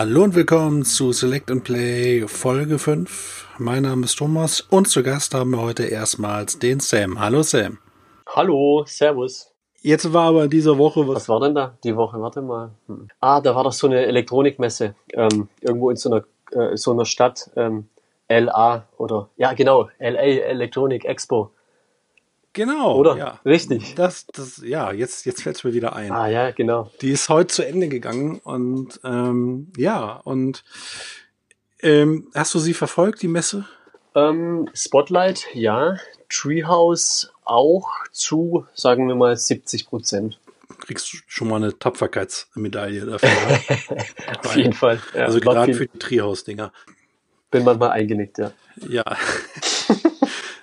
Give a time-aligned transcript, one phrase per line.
[0.00, 3.48] Hallo und willkommen zu Select and Play Folge 5.
[3.58, 7.20] Mein Name ist Thomas und zu Gast haben wir heute erstmals den Sam.
[7.20, 7.76] Hallo Sam.
[8.26, 9.52] Hallo, Servus.
[9.82, 11.16] Jetzt war aber in dieser Woche was.
[11.16, 12.18] Was war denn da die Woche?
[12.18, 12.70] Warte mal.
[12.86, 13.08] Hm.
[13.20, 17.04] Ah, da war doch so eine Elektronikmesse ähm, irgendwo in so einer, äh, so einer
[17.04, 17.50] Stadt.
[17.56, 17.90] Ähm,
[18.30, 21.50] LA oder ja genau, LA Electronic Expo.
[22.52, 22.96] Genau.
[22.96, 23.16] Oder?
[23.16, 23.40] Ja.
[23.44, 23.94] Richtig.
[23.94, 26.10] Das, das, ja, jetzt, jetzt fällt es mir wieder ein.
[26.10, 26.90] Ah ja, genau.
[27.00, 30.64] Die ist heute zu Ende gegangen und ähm, ja, und
[31.80, 33.66] ähm, hast du sie verfolgt, die Messe?
[34.14, 35.96] Ähm, Spotlight, ja.
[36.28, 40.40] Treehouse auch zu, sagen wir mal, 70 Prozent.
[40.80, 43.28] Kriegst du schon mal eine Tapferkeitsmedaille dafür.
[44.44, 45.00] Auf jeden Fall.
[45.14, 46.72] Ja, also gerade für die Treehouse-Dinger.
[47.50, 48.52] Bin manchmal eingenickt, ja.
[48.88, 49.04] Ja.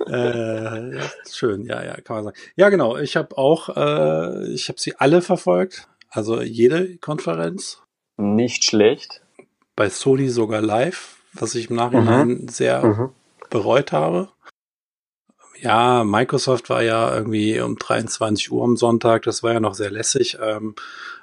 [0.08, 2.38] äh, ja, schön, ja, ja, kann man sagen.
[2.56, 2.98] Ja, genau.
[2.98, 7.82] Ich habe auch, äh, ich habe sie alle verfolgt, also jede Konferenz.
[8.18, 9.22] Nicht schlecht.
[9.76, 13.10] Bei Sony sogar live, was ich im Nachhinein sehr Mhm.
[13.50, 14.30] bereut habe.
[15.60, 19.90] Ja, Microsoft war ja irgendwie um 23 Uhr am Sonntag, das war ja noch sehr
[19.90, 20.38] lässig.
[20.42, 20.76] Ähm,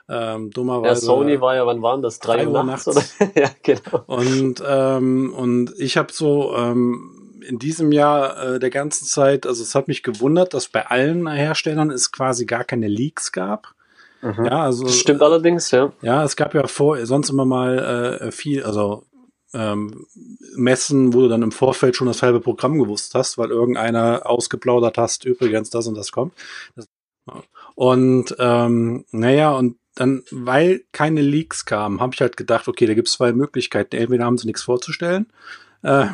[0.08, 1.06] ähm, Ja, dummerweise.
[1.06, 2.18] Sony war ja, wann waren das?
[2.18, 2.86] Drei, drei Uhr Uhr nachts?
[2.86, 3.14] nachts.
[3.20, 3.30] Oder?
[3.40, 4.02] ja, genau.
[4.06, 9.62] Und, ähm, und ich habe so ähm, in diesem Jahr äh, der ganzen Zeit, also
[9.62, 13.74] es hat mich gewundert, dass bei allen Herstellern es quasi gar keine Leaks gab.
[14.22, 14.46] Mhm.
[14.46, 15.92] Ja, also Das stimmt allerdings, ja.
[16.02, 17.78] ja, es gab ja vor sonst immer mal
[18.20, 19.04] äh, viel, also
[19.52, 20.06] ähm,
[20.56, 24.98] Messen, wo du dann im Vorfeld schon das halbe Programm gewusst hast, weil irgendeiner ausgeplaudert
[24.98, 26.32] hast, übrigens das und das kommt.
[27.74, 32.94] Und ähm, naja, und dann, weil keine Leaks kamen, habe ich halt gedacht, okay, da
[32.94, 33.96] gibt es zwei Möglichkeiten.
[33.96, 35.26] Entweder haben sie nichts vorzustellen.
[35.84, 36.06] Äh,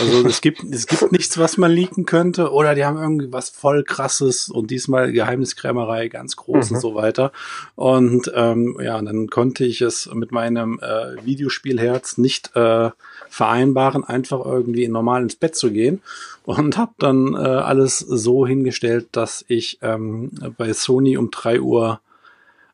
[0.00, 3.50] also es gibt, es gibt nichts, was man leaken könnte, oder die haben irgendwie was
[3.50, 6.76] voll krasses und diesmal Geheimniskrämerei ganz groß Mhm.
[6.76, 7.30] und so weiter.
[7.76, 12.90] Und ähm, ja, und dann konnte ich es mit meinem äh, Videospielherz nicht äh,
[13.28, 16.02] vereinbaren, einfach irgendwie normal ins Bett zu gehen
[16.44, 22.00] und habe dann äh, alles so hingestellt, dass ich ähm, bei Sony um drei Uhr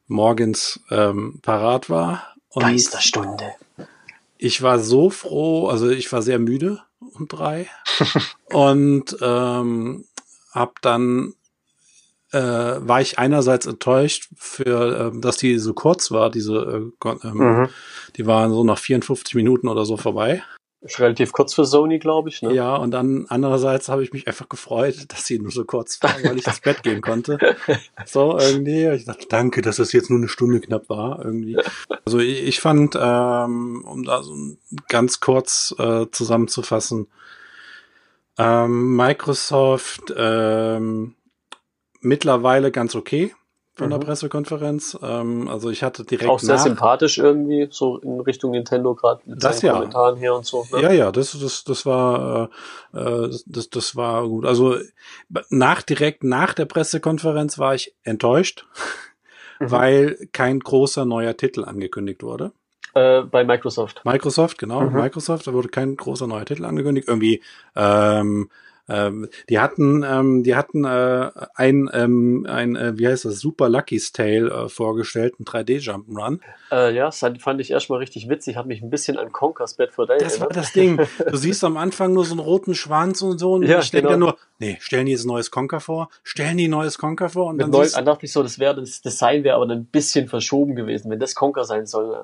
[0.09, 2.35] morgens ähm, parat war.
[2.51, 3.45] Und Geisterstunde.
[4.41, 7.69] Ich war so froh, also ich war sehr müde um drei
[8.53, 10.07] und ähm,
[10.53, 11.35] hab dann
[12.33, 16.55] äh, war ich einerseits enttäuscht für, ähm, dass die so kurz war, diese,
[17.05, 17.69] äh, ähm, Mhm.
[18.17, 20.43] die waren so nach 54 Minuten oder so vorbei.
[20.83, 22.41] Ist relativ kurz für Sony, glaube ich.
[22.41, 22.55] Ne?
[22.55, 26.15] Ja, und dann andererseits habe ich mich einfach gefreut, dass sie nur so kurz war,
[26.25, 27.39] weil ich ins Bett gehen konnte.
[28.07, 28.89] So irgendwie.
[28.89, 31.59] Ich dachte, danke, dass es jetzt nur eine Stunde knapp war irgendwie.
[32.05, 34.35] Also ich, ich fand, ähm, um da so
[34.89, 37.09] ganz kurz äh, zusammenzufassen,
[38.39, 41.15] ähm, Microsoft ähm,
[42.01, 43.35] mittlerweile ganz okay
[43.75, 44.03] von der Mhm.
[44.05, 44.99] Pressekonferenz.
[45.03, 49.23] Ähm, also ich hatte direkt Auch sehr nach, sympathisch irgendwie, so in Richtung Nintendo gerade
[49.25, 49.73] mit Das ja.
[49.75, 50.67] Kommentaren hier und so.
[50.73, 50.83] Ne?
[50.83, 52.51] Ja, ja, das, das, das war,
[52.95, 54.45] äh, äh, das, das war gut.
[54.45, 54.77] Also
[55.49, 58.67] nach direkt nach der Pressekonferenz war ich enttäuscht,
[59.61, 59.71] Mhm.
[59.71, 62.53] weil kein großer neuer Titel angekündigt wurde.
[62.95, 64.01] Äh, bei Microsoft.
[64.05, 64.95] Microsoft, genau, Mhm.
[64.97, 67.07] Microsoft, da wurde kein großer neuer Titel angekündigt.
[67.09, 67.43] Irgendwie,
[67.77, 68.51] ähm,
[68.91, 73.69] ähm, die hatten, ähm, die hatten äh, ein, ähm, ein, äh, wie heißt das, Super
[73.69, 76.41] Lucky's Tale äh, vorgestellt, ein 3D Jump'n'Run.
[76.73, 78.57] Äh, ja, das fand ich erstmal richtig witzig.
[78.57, 80.57] Hat mich ein bisschen an Conker's Bad for Day Das war erinnert.
[80.65, 81.01] das Ding.
[81.31, 83.53] Du siehst am Anfang nur so einen roten Schwanz und so.
[83.55, 84.27] Und Ja, ich denke genau.
[84.27, 86.09] nur, nee, stellen die jetzt ein neues Conker vor?
[86.23, 87.47] Stellen die ein neues Conker vor?
[87.47, 89.79] Und Mit dann neu, dann dachte ich so, das wäre das Design wäre aber dann
[89.79, 92.17] ein bisschen verschoben gewesen, wenn das Conker sein soll.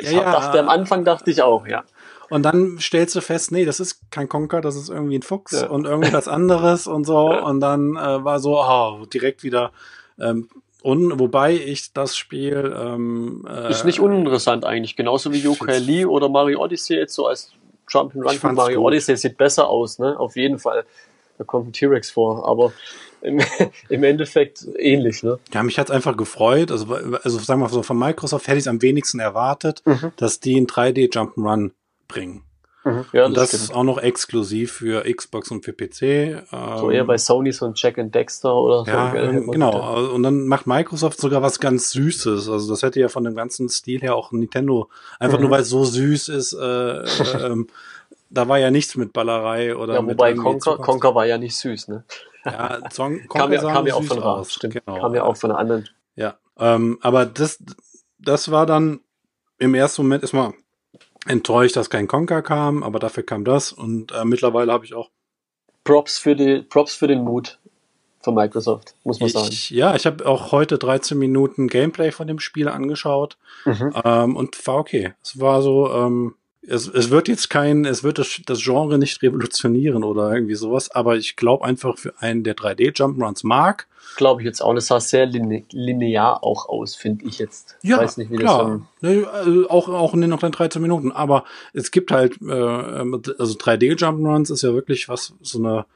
[0.00, 0.32] Ich Ja, hab, ja.
[0.32, 1.84] dachte am Anfang dachte ich auch, ja.
[2.30, 5.52] Und dann stellst du fest, nee, das ist kein Conker, das ist irgendwie ein Fuchs
[5.52, 5.68] Ja.
[5.68, 7.28] und irgendwas anderes und so.
[7.32, 9.72] Und dann äh, war so, oh, direkt wieder.
[10.18, 10.48] Ähm,
[10.82, 15.74] und wobei ich das Spiel ähm, äh, Ist nicht uninteressant eigentlich, genauso wie ich Yokai
[15.74, 17.52] find's- Lee oder Mario Odyssey jetzt so als
[17.90, 18.88] Jump'n'Run von Mario gut.
[18.88, 20.18] Odyssey sieht besser aus, ne?
[20.18, 20.84] Auf jeden Fall.
[21.38, 22.72] Da kommt ein T-Rex vor, aber
[23.22, 23.40] im,
[23.88, 25.38] im Endeffekt ähnlich, ne?
[25.52, 26.70] Ja, mich hat's einfach gefreut.
[26.70, 30.12] Also, also sagen wir mal so, von Microsoft hätte ich es am wenigsten erwartet, Mhm.
[30.16, 31.08] dass die ein 3D
[32.08, 32.44] Bringen.
[33.14, 33.62] Ja, und das stimmt.
[33.62, 36.44] ist auch noch exklusiv für Xbox und für PC.
[36.50, 38.90] so Ähm, eher bei Sony so ein Jack and Dexter oder so.
[38.90, 39.70] ja, ähm, genau.
[39.70, 40.12] gedacht.
[40.12, 42.46] Und dann macht Microsoft sogar was ganz Süßes.
[42.50, 45.44] Also das hätte ja von dem ganzen Stil her auch Nintendo, einfach Mhm.
[45.44, 46.58] nur weil es so süß ist, äh,
[47.04, 47.68] äh, ähm,
[48.28, 51.56] da war ja nichts mit Ballerei oder Ja, mit wobei Conker, Conker war ja nicht
[51.56, 52.04] süß, ne?
[52.44, 54.52] Ja, Zong, Kam ja, kam ja auch von Ra, aus.
[54.52, 54.74] stimmt.
[54.84, 55.00] Genau.
[55.00, 55.88] Kam ja auch von einer anderen.
[56.16, 57.62] Ja, ähm, aber das,
[58.18, 59.00] das war dann
[59.56, 60.52] im ersten Moment erstmal
[61.26, 65.10] enttäuscht, dass kein Conker kam, aber dafür kam das und äh, mittlerweile habe ich auch
[65.84, 67.58] Props für die, Props für den Mut.
[68.22, 69.54] von Microsoft, muss man ich, sagen.
[69.68, 73.36] Ja, ich habe auch heute 13 Minuten Gameplay von dem Spiel angeschaut
[73.66, 73.92] mhm.
[74.02, 75.12] ähm, und war okay.
[75.22, 76.34] Es war so, ähm,
[76.66, 80.90] es, es wird jetzt kein, es wird das, das Genre nicht revolutionieren oder irgendwie sowas,
[80.90, 83.86] aber ich glaube einfach für einen, der 3D-Jump'n'Runs mag.
[84.16, 84.74] Glaube ich jetzt auch.
[84.74, 87.76] Das sah sehr linear auch aus, finde ich jetzt.
[87.82, 88.82] Ja, weiß nicht, wie klar.
[89.00, 89.26] das so.
[89.26, 91.10] Also auch, auch in noch den 13 Minuten.
[91.10, 95.86] Aber es gibt halt, äh, also 3D-Jump'n'Runs ist ja wirklich was, so eine,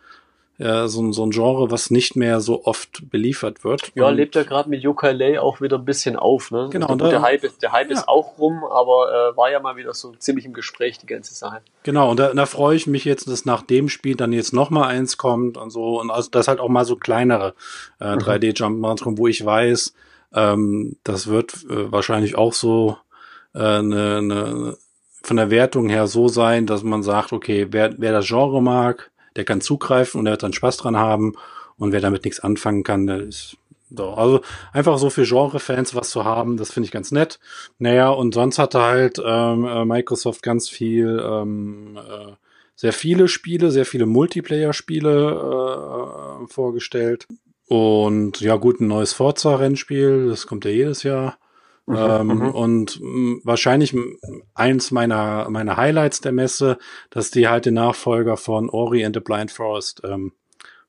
[0.58, 3.92] ja, so, so ein Genre, was nicht mehr so oft beliefert wird.
[3.94, 6.50] Ja, und lebt ja gerade mit Yooka-Laylee auch wieder ein bisschen auf.
[6.50, 6.68] Ne?
[6.72, 6.88] Genau.
[6.88, 7.96] Und der Hype, der Hype ja.
[7.96, 11.32] ist auch rum, aber äh, war ja mal wieder so ziemlich im Gespräch, die ganze
[11.32, 11.60] Sache.
[11.84, 14.70] Genau, und da, da freue ich mich jetzt, dass nach dem Spiel dann jetzt noch
[14.70, 16.00] mal eins kommt und so.
[16.00, 17.54] Und also, dass halt auch mal so kleinere
[18.00, 19.94] äh, 3D-Jump'n'Runs kommen, wo ich weiß,
[20.34, 22.98] ähm, das wird äh, wahrscheinlich auch so
[23.54, 24.76] äh, eine, eine
[25.22, 29.10] von der Wertung her so sein, dass man sagt, okay, wer, wer das Genre mag,
[29.38, 31.34] der kann zugreifen und der wird dann Spaß dran haben.
[31.76, 33.56] Und wer damit nichts anfangen kann, der ist
[33.88, 34.10] so.
[34.10, 34.40] Also
[34.72, 37.38] einfach so für Genre-Fans was zu haben, das finde ich ganz nett.
[37.78, 42.32] Naja, und sonst hatte halt ähm, äh, Microsoft ganz viel, ähm, äh,
[42.74, 47.28] sehr viele Spiele, sehr viele Multiplayer-Spiele äh, vorgestellt.
[47.68, 51.38] Und ja, gut, ein neues Forza-Rennspiel, das kommt ja jedes Jahr.
[51.88, 52.50] Mhm, ähm, mhm.
[52.50, 53.96] und mh, wahrscheinlich
[54.54, 56.76] eins meiner, meiner Highlights der Messe,
[57.08, 60.32] dass die halt den Nachfolger von Ori and the Blind Forest ähm,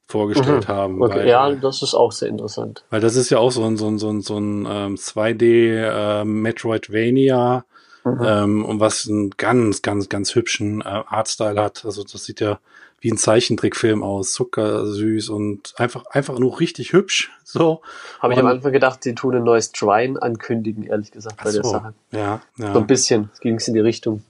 [0.07, 0.74] vorgestellt mhm.
[0.74, 1.01] haben.
[1.01, 2.84] Okay, weil, ja, das ist auch sehr interessant.
[2.90, 6.22] Weil das ist ja auch so ein, so ein, so ein, so ein ähm, 2D
[6.22, 7.63] äh, Metroidvania,
[8.04, 8.22] mhm.
[8.22, 11.86] ähm, und was einen ganz, ganz, ganz hübschen äh, Artstyle hat.
[11.86, 12.60] Also das sieht ja
[13.01, 17.31] wie ein Zeichentrickfilm aus, zuckersüß und einfach, einfach nur richtig hübsch.
[17.44, 17.81] So.
[18.19, 21.62] Habe ich am Anfang gedacht, die tun ein neues Trine ankündigen, ehrlich gesagt, bei so,
[21.62, 21.94] der Sache.
[22.12, 22.74] Ja, ja.
[22.74, 24.24] So ein bisschen ging es in die Richtung.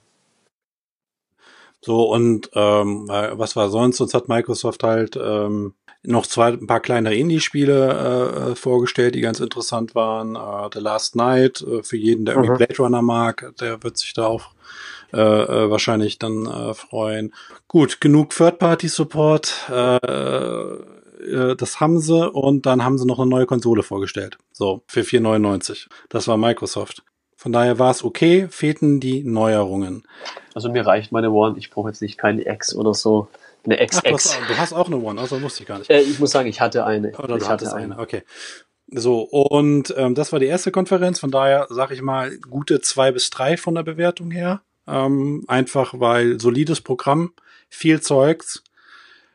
[1.82, 3.96] So, und ähm, was war sonst?
[3.96, 9.40] Sonst hat Microsoft halt ähm, noch zwei, ein paar kleinere Indie-Spiele äh, vorgestellt, die ganz
[9.40, 10.36] interessant waren.
[10.36, 12.56] Äh, The Last Night, äh, für jeden, der irgendwie mhm.
[12.58, 14.50] Blade Runner mag, der wird sich da auch
[15.12, 17.34] äh, äh, wahrscheinlich dann äh, freuen.
[17.68, 19.70] Gut, genug Third-Party-Support.
[19.70, 19.96] Äh,
[21.20, 24.38] äh, das haben sie und dann haben sie noch eine neue Konsole vorgestellt.
[24.52, 25.88] So, für 4,99.
[26.08, 27.02] Das war Microsoft.
[27.36, 30.06] Von daher war es okay, fehlten die Neuerungen.
[30.54, 33.28] Also mir reicht meine One, ich brauche jetzt nicht keine X oder so.
[33.64, 33.96] Eine XX.
[33.96, 35.90] Ach, du, hast, du, hast, auch eine One, also wusste ich gar nicht.
[35.90, 37.12] Äh, ich muss sagen, ich hatte eine.
[37.12, 37.94] Oder ich hatte eine.
[37.94, 38.24] eine, okay.
[38.92, 43.12] So, und ähm, das war die erste Konferenz, von daher sage ich mal gute zwei
[43.12, 44.62] bis drei von der Bewertung her.
[44.90, 47.32] Ähm, einfach weil solides Programm,
[47.68, 48.64] viel Zeugs.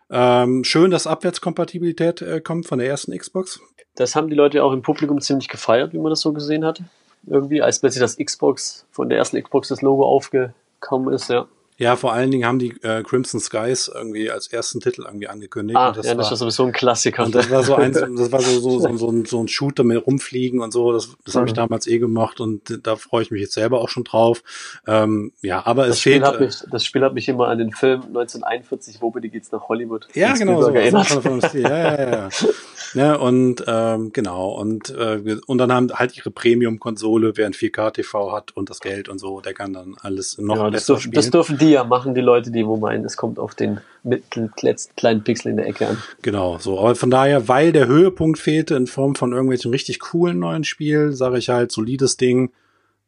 [0.10, 3.60] Ähm, schön, dass Abwärtskompatibilität äh, kommt von der ersten Xbox.
[3.96, 6.84] Das haben die Leute auch im Publikum ziemlich gefeiert, wie man das so gesehen hat.
[7.26, 11.48] Irgendwie, als plötzlich das Xbox von der ersten Xbox das Logo aufgekommen ist, ja.
[11.78, 15.78] Ja, vor allen Dingen haben die äh, Crimson Skies irgendwie als ersten Titel irgendwie angekündigt.
[15.78, 17.26] Ah, das ja, das war sowieso ein Klassiker.
[17.26, 19.84] Und das war so ein, das war so, so, so, so, ein, so ein Shooter
[19.84, 20.94] mit rumfliegen und so.
[20.94, 21.40] Das, das mhm.
[21.40, 24.42] habe ich damals eh gemacht und da freue ich mich jetzt selber auch schon drauf.
[24.88, 26.26] Ähm, ja, aber das es Spiel fehlt.
[26.26, 29.68] Hat mich, das Spiel hat mich immer an den Film 1941, wo bitte geht's nach
[29.68, 30.08] Hollywood?
[30.14, 30.62] Ja, genau.
[30.62, 31.54] So, erinnert.
[31.54, 32.30] ja, ja, ja.
[32.96, 34.50] ja, und ähm, genau.
[34.52, 39.10] Und, äh, und dann haben halt ihre Premium-Konsole, wer ein 4K-TV hat und das Geld
[39.10, 41.16] und so, der kann dann alles noch ja, besser das spielen.
[41.16, 44.52] Das dürfen die ja machen, die Leute, die wo meinen, es kommt auf den letzten
[44.96, 45.98] kleinen Pixel in der Ecke an.
[46.22, 46.80] Genau, so.
[46.80, 51.14] Aber von daher, weil der Höhepunkt fehlte in Form von irgendwelchen richtig coolen neuen Spielen,
[51.14, 52.52] sage ich halt, solides Ding.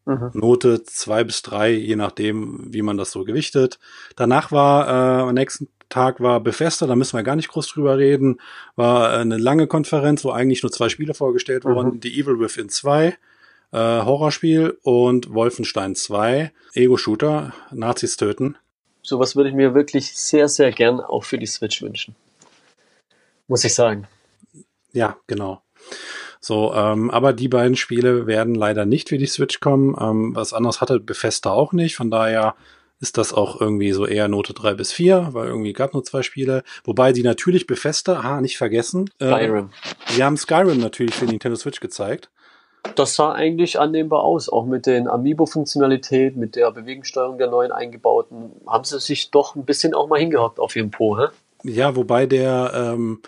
[0.06, 0.32] Mhm.
[0.34, 3.79] Note zwei bis drei, je nachdem, wie man das so gewichtet.
[4.15, 7.98] Danach war äh, am nächsten Tag war Bethesda, da müssen wir gar nicht groß drüber
[7.98, 8.39] reden.
[8.75, 11.75] War äh, eine lange Konferenz, wo eigentlich nur zwei Spiele vorgestellt mhm.
[11.75, 12.00] wurden.
[12.01, 13.15] The Evil Within 2, äh,
[13.72, 18.58] Horrorspiel und Wolfenstein 2, Ego-Shooter, Nazis töten.
[19.01, 22.15] Sowas würde ich mir wirklich sehr, sehr gern auch für die Switch wünschen.
[23.48, 24.08] Muss ich sagen.
[24.91, 25.62] Ja, genau.
[26.41, 29.96] So, ähm, aber die beiden Spiele werden leider nicht für die Switch kommen.
[30.00, 31.96] Ähm, was anderes hatte Bethesda auch nicht.
[31.96, 32.56] Von daher
[33.00, 36.24] ist das auch irgendwie so eher Note 3 bis 4, weil irgendwie gab nur zwei
[36.24, 36.63] Spiele.
[36.84, 39.10] Wobei die natürlich Bethesda, ha, nicht vergessen.
[39.20, 39.70] Äh, Skyrim.
[40.08, 42.30] Sie haben Skyrim natürlich für Nintendo Switch gezeigt.
[42.96, 48.51] Das sah eigentlich annehmbar aus, auch mit den Amiibo-Funktionalität, mit der Bewegungssteuerung der neuen eingebauten.
[48.66, 51.25] Haben sie sich doch ein bisschen auch mal hingehockt auf ihren Po, hä?
[51.63, 53.22] Ja, wobei der, ähm,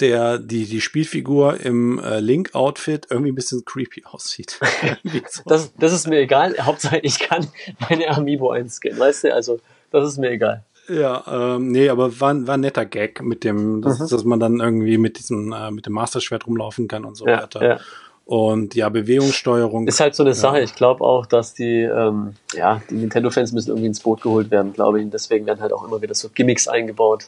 [0.00, 4.58] der die die Spielfigur im äh, Link-Outfit irgendwie ein bisschen creepy aussieht.
[5.30, 5.42] so.
[5.46, 6.54] das, das ist mir egal.
[6.60, 7.46] Hauptsache ich kann
[7.88, 9.34] meine Amiibo einscannen, weißt du?
[9.34, 9.60] Also
[9.90, 10.64] das ist mir egal.
[10.88, 14.08] Ja, ähm, nee, aber war, war ein netter Gag mit dem, dass, mhm.
[14.08, 17.42] dass man dann irgendwie mit diesem äh, mit dem Master-Schwert rumlaufen kann und so ja,
[17.42, 17.64] weiter.
[17.64, 17.80] Ja.
[18.26, 19.86] Und ja, Bewegungssteuerung.
[19.86, 20.34] Ist halt so eine ja.
[20.34, 20.60] Sache.
[20.60, 24.72] Ich glaube auch, dass die, ähm, ja, die Nintendo-Fans müssen irgendwie ins Boot geholt werden,
[24.72, 25.04] glaube ich.
[25.04, 27.26] Und deswegen werden halt auch immer wieder so Gimmicks eingebaut.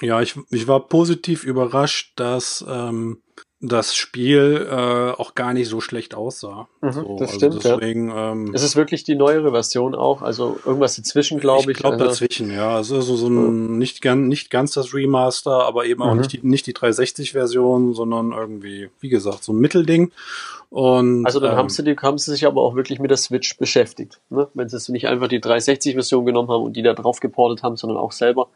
[0.00, 3.22] Ja, ich, ich war positiv überrascht, dass ähm,
[3.62, 6.66] das Spiel äh, auch gar nicht so schlecht aussah.
[6.80, 8.32] Mhm, so, das stimmt, also deswegen, ja.
[8.32, 11.76] ähm, Es ist wirklich die neuere Version auch, also irgendwas dazwischen, glaube ich.
[11.76, 12.80] Ich glaube also, dazwischen, ja.
[12.80, 16.18] Es ist so, so ein, nicht, ganz, nicht ganz das Remaster, aber eben auch Mhm.
[16.20, 20.10] nicht die, nicht die 360-Version, sondern irgendwie, wie gesagt, so ein Mittelding.
[20.70, 23.18] Und, Also dann ähm, haben sie, die, haben sie sich aber auch wirklich mit der
[23.18, 24.20] Switch beschäftigt.
[24.30, 24.48] Ne?
[24.54, 27.76] Wenn sie es nicht einfach die 360-Version genommen haben und die da drauf geportet haben,
[27.76, 28.48] sondern auch selber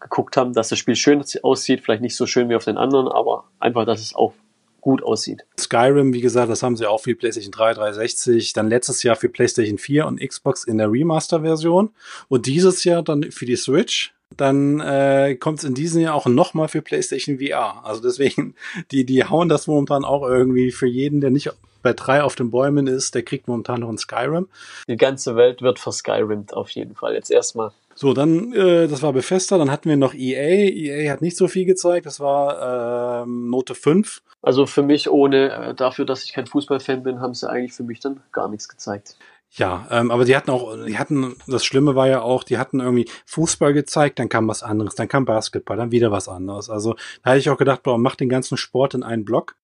[0.00, 3.08] geguckt haben, dass das Spiel schön aussieht, vielleicht nicht so schön wie auf den anderen,
[3.08, 4.32] aber einfach, dass es auch
[4.80, 5.44] gut aussieht.
[5.58, 9.28] Skyrim, wie gesagt, das haben sie auch für PlayStation 3, 360, dann letztes Jahr für
[9.28, 11.90] PlayStation 4 und Xbox in der Remaster-Version
[12.28, 14.14] und dieses Jahr dann für die Switch.
[14.36, 17.84] Dann äh, kommt es in diesem Jahr auch nochmal für PlayStation VR.
[17.84, 18.54] Also deswegen,
[18.90, 21.50] die, die hauen das momentan auch irgendwie für jeden, der nicht
[21.82, 24.48] bei drei auf den Bäumen ist, der kriegt momentan noch ein Skyrim.
[24.88, 27.14] Die ganze Welt wird verskyrimt auf jeden Fall.
[27.14, 27.72] Jetzt erstmal.
[27.94, 30.70] So, dann, äh, das war Bethesda, dann hatten wir noch EA.
[30.70, 34.22] EA hat nicht so viel gezeigt, das war ähm, Note 5.
[34.42, 37.82] Also für mich ohne, äh, dafür, dass ich kein Fußballfan bin, haben sie eigentlich für
[37.82, 39.16] mich dann gar nichts gezeigt.
[39.52, 42.78] Ja, ähm, aber die hatten auch, die hatten, das Schlimme war ja auch, die hatten
[42.78, 46.70] irgendwie Fußball gezeigt, dann kam was anderes, dann kam Basketball, dann wieder was anderes.
[46.70, 46.94] Also
[47.24, 49.56] da hätte ich auch gedacht, boah, mach den ganzen Sport in einen Block.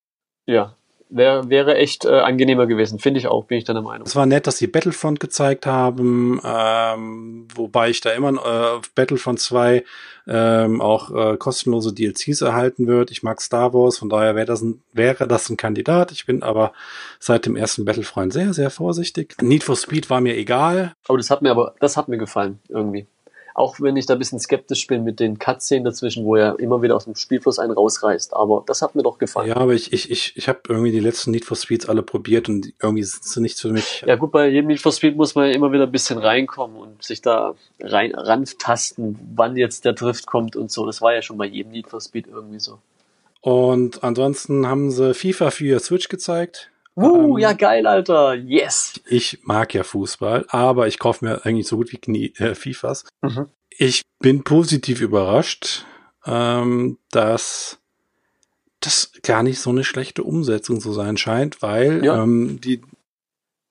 [0.45, 0.75] Ja,
[1.09, 4.07] wär, wäre echt äh, angenehmer gewesen, finde ich auch, bin ich dann der Meinung.
[4.07, 8.91] Es war nett, dass sie Battlefront gezeigt haben, ähm, wobei ich da immer äh, auf
[8.95, 9.85] Battlefront 2
[10.29, 13.11] ähm, auch äh, kostenlose DLCs erhalten wird.
[13.11, 16.13] Ich mag Star Wars, von daher wäre das, ein, wäre das ein Kandidat.
[16.13, 16.73] Ich bin aber
[17.21, 19.37] seit dem ersten Battlefront sehr, sehr vorsichtig.
[19.41, 20.95] Need for Speed war mir egal.
[21.07, 23.07] Aber das hat mir aber, das hat mir gefallen, irgendwie.
[23.57, 26.83] Auch wenn ich da ein bisschen skeptisch bin mit den Cutscenen dazwischen, wo er immer
[26.83, 28.37] wieder aus dem Spielfluss einen rausreißt.
[28.37, 29.49] Aber das hat mir doch gefallen.
[29.49, 32.51] Ja, aber ich, ich, ich, ich habe irgendwie die letzten Need for Speeds alle probiert
[32.51, 34.05] und irgendwie sind sie nichts für mich.
[34.07, 36.77] Ja gut, bei jedem Need for Speed muss man ja immer wieder ein bisschen reinkommen
[36.77, 40.85] und sich da rein rantasten, wann jetzt der Drift kommt und so.
[40.85, 42.79] Das war ja schon bei jedem Need for Speed irgendwie so.
[43.41, 46.71] Und ansonsten haben sie FIFA für Switch gezeigt.
[46.97, 48.35] Uh, Ähm, ja geil, Alter.
[48.35, 48.95] Yes.
[49.07, 53.05] Ich mag ja Fußball, aber ich kaufe mir eigentlich so gut wie Knie, äh, FIFAs.
[53.23, 53.49] Mhm.
[53.71, 55.85] Ich bin positiv überrascht,
[56.25, 57.79] ähm, dass
[58.81, 62.23] das gar nicht so eine schlechte Umsetzung zu sein scheint, weil Ja.
[62.23, 62.81] ähm, die,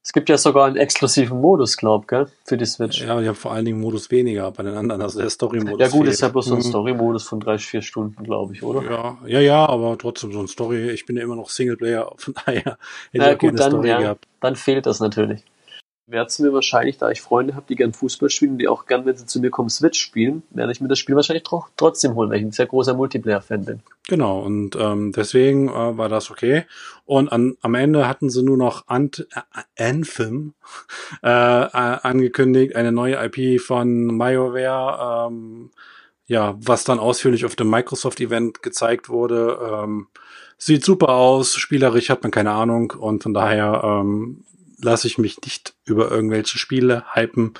[0.07, 3.01] Es gibt ja sogar einen exklusiven Modus, glaub, gell, für die Switch.
[3.01, 5.91] Ja, ja, die haben vor allen Dingen Modus weniger bei den anderen, also der Story-Modus.
[5.91, 6.13] gut, fehlt.
[6.13, 6.63] ist ja bloß so ein Mhm.
[6.63, 8.83] Story-Modus von drei, vier Stunden, glaube ich, oder?
[8.83, 10.91] Ja, ja, ja, aber trotzdem so ein Story.
[10.91, 12.77] Ich bin ja immer noch Singleplayer, von daher hätte
[13.13, 14.27] Na ich gerne gut, dann, Story ja, gehabt.
[14.41, 15.41] dann fehlt das natürlich.
[16.07, 19.07] Werde es mir wahrscheinlich, da ich Freunde habe, die gern Fußball spielen die auch gern,
[19.07, 22.13] wenn sie zu mir kommen, Switch spielen, werde ich mir das Spiel wahrscheinlich tro trotzdem
[22.13, 23.79] holen, weil ich ein sehr großer Multiplayer-Fan bin.
[24.07, 26.65] Genau, und ähm, deswegen äh, war das okay.
[27.05, 30.53] Und an, am Ende hatten sie nur noch Ant äh, Anthem
[31.23, 35.71] äh, angekündigt, eine neue IP von BioWare, ähm,
[36.27, 39.57] ja, was dann ausführlich auf dem Microsoft-Event gezeigt wurde.
[39.59, 40.07] Ähm,
[40.59, 44.43] sieht super aus, spielerisch hat man keine Ahnung und von daher ähm,
[44.81, 47.53] lasse ich mich nicht über irgendwelche Spiele hypen,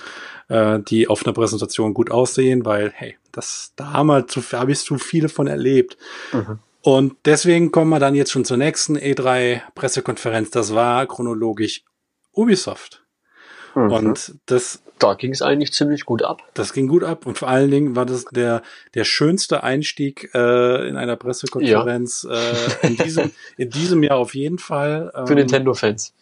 [0.47, 4.71] äh, die auf einer Präsentation gut aussehen, weil, hey, das, da haben wir zu, habe
[4.71, 5.97] ich zu viele von erlebt.
[6.31, 6.59] Mhm.
[6.81, 10.51] Und deswegen kommen wir dann jetzt schon zur nächsten E3-Pressekonferenz.
[10.51, 11.83] Das war chronologisch
[12.31, 13.03] Ubisoft.
[13.73, 13.91] Mhm.
[13.91, 16.43] Und das, da ging es eigentlich ziemlich gut ab.
[16.53, 17.25] das ging gut ab.
[17.25, 18.61] Und vor allen Dingen war das der,
[18.93, 24.59] der schönste Einstieg äh, in einer Pressekonferenz äh, in, diesem, in diesem Jahr auf jeden
[24.59, 25.11] Fall.
[25.25, 26.13] Für Ähm, Nintendo-Fans.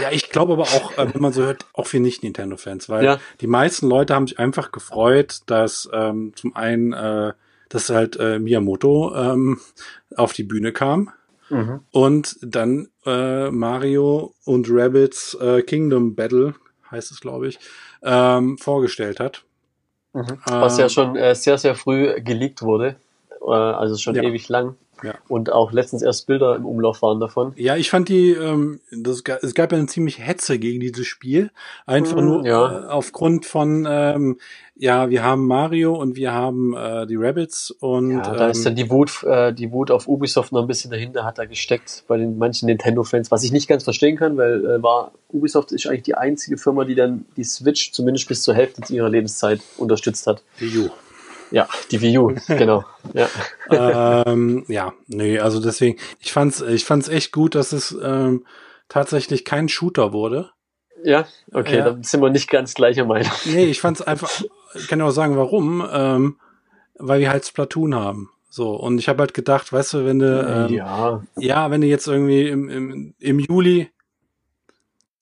[0.00, 3.18] Ja, ich glaube aber auch, äh, wenn man so hört, auch für Nicht-Nintendo-Fans, weil Ja.
[3.40, 7.32] die meisten Leute haben sich einfach gefreut, dass ähm, zum einen, äh,
[7.68, 9.60] dass halt äh, Miyamoto ähm,
[10.16, 11.10] auf die Bühne kam
[11.50, 11.80] Mhm.
[11.90, 16.54] und dann äh, Mario und Rabbits äh, Kingdom Battle,
[16.90, 17.58] heißt es, glaube ich,
[18.02, 19.44] ähm, vorgestellt hat.
[20.14, 20.38] Mhm.
[20.44, 22.96] Was ja Ähm, schon äh, sehr, sehr früh geleakt wurde.
[23.42, 24.22] Äh, also schon Ja.
[24.22, 24.76] ewig lang.
[25.02, 25.14] Ja.
[25.28, 27.52] Und auch letztens erst Bilder im Umlauf waren davon.
[27.56, 31.50] Ja, ich fand die, ähm, das, es gab ja eine ziemlich Hetze gegen dieses Spiel.
[31.86, 32.84] Einfach Mm, nur ja.
[32.84, 34.38] äh, aufgrund von, ähm,
[34.76, 38.72] ja, wir haben Mario und wir haben äh, die Rabbits und Ja, da ist dann
[38.72, 42.04] ähm, die Wut, äh, die Wut auf Ubisoft noch ein bisschen dahinter, hat da gesteckt
[42.08, 45.86] bei den manchen Nintendo-Fans, was ich nicht ganz verstehen kann, weil äh, war Ubisoft ist
[45.86, 50.26] eigentlich die einzige Firma, die dann die Switch zumindest bis zur Hälfte ihrer Lebenszeit unterstützt
[50.26, 50.42] hat.
[50.60, 50.90] U.
[51.52, 52.84] Ja, die Wii U, genau.
[53.14, 53.28] Ja.
[54.26, 58.44] ähm, ja, nee, also deswegen, ich fand's, ich fand's echt gut, dass es ähm,
[58.88, 60.50] tatsächlich kein Shooter wurde.
[61.04, 61.84] ja, okay, Ja.
[61.84, 63.30] dann sind wir nicht ganz gleicher Meinung.
[63.44, 64.30] Nee, ich fand's einfach,
[64.74, 66.36] ich kann ja auch sagen, warum, ähm,
[66.98, 68.30] weil wir halt Splatoon haben.
[68.48, 71.86] So, und ich habe halt gedacht, weißt du, wenn du, ähm, ja, ja, wenn du
[71.86, 73.90] jetzt irgendwie im, im, im Juli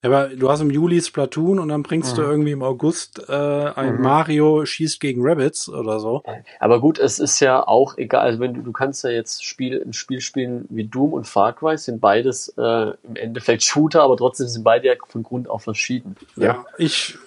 [0.03, 2.17] Aber du hast im Juli Splatoon und dann bringst mhm.
[2.17, 4.03] du irgendwie im August äh, ein mhm.
[4.03, 6.23] Mario schießt gegen Rabbits oder so.
[6.59, 8.23] Aber gut, es ist ja auch egal.
[8.23, 11.53] Also wenn du, du kannst ja jetzt Spiel, ein Spiel spielen wie Doom und Far
[11.53, 15.65] Cry, sind beides äh, im Endeffekt Shooter, aber trotzdem sind beide ja von Grund auf
[15.65, 16.17] verschieden.
[16.37, 17.19] Ja, ja ich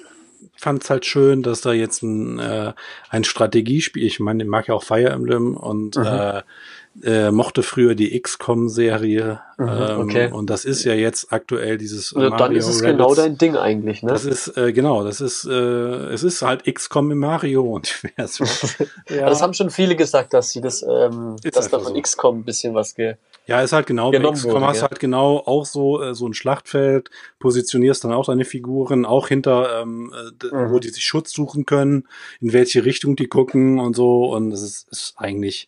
[0.64, 2.74] fand es halt schön, dass da jetzt ein, äh,
[3.10, 6.06] ein Strategiespiel, ich meine, ich mag ja auch Fire Emblem und mhm.
[6.06, 6.42] äh,
[7.04, 9.42] äh, mochte früher die XCOM-Serie.
[9.58, 10.32] Mhm, ähm, okay.
[10.32, 12.14] Und das ist ja jetzt aktuell dieses.
[12.14, 13.16] Mario dann ist es genau Rabbits.
[13.16, 14.12] genau dein Ding eigentlich, ne?
[14.12, 18.48] Das ist, äh, genau, das ist, äh, es ist halt XCOM im Mario-Universum.
[19.10, 19.28] ja.
[19.28, 22.02] Das haben schon viele gesagt, dass sie das, ähm, dass da von so.
[22.02, 24.90] XCOM ein bisschen was ge ja, ist halt genau, bei XCOM wurde, hast ja.
[24.90, 27.10] halt genau auch so, äh, so ein Schlachtfeld,
[27.40, 30.72] positionierst dann auch deine Figuren, auch hinter, ähm, äh, mhm.
[30.72, 32.08] wo die sich Schutz suchen können,
[32.40, 34.34] in welche Richtung die gucken und so.
[34.34, 35.68] Und es ist, ist eigentlich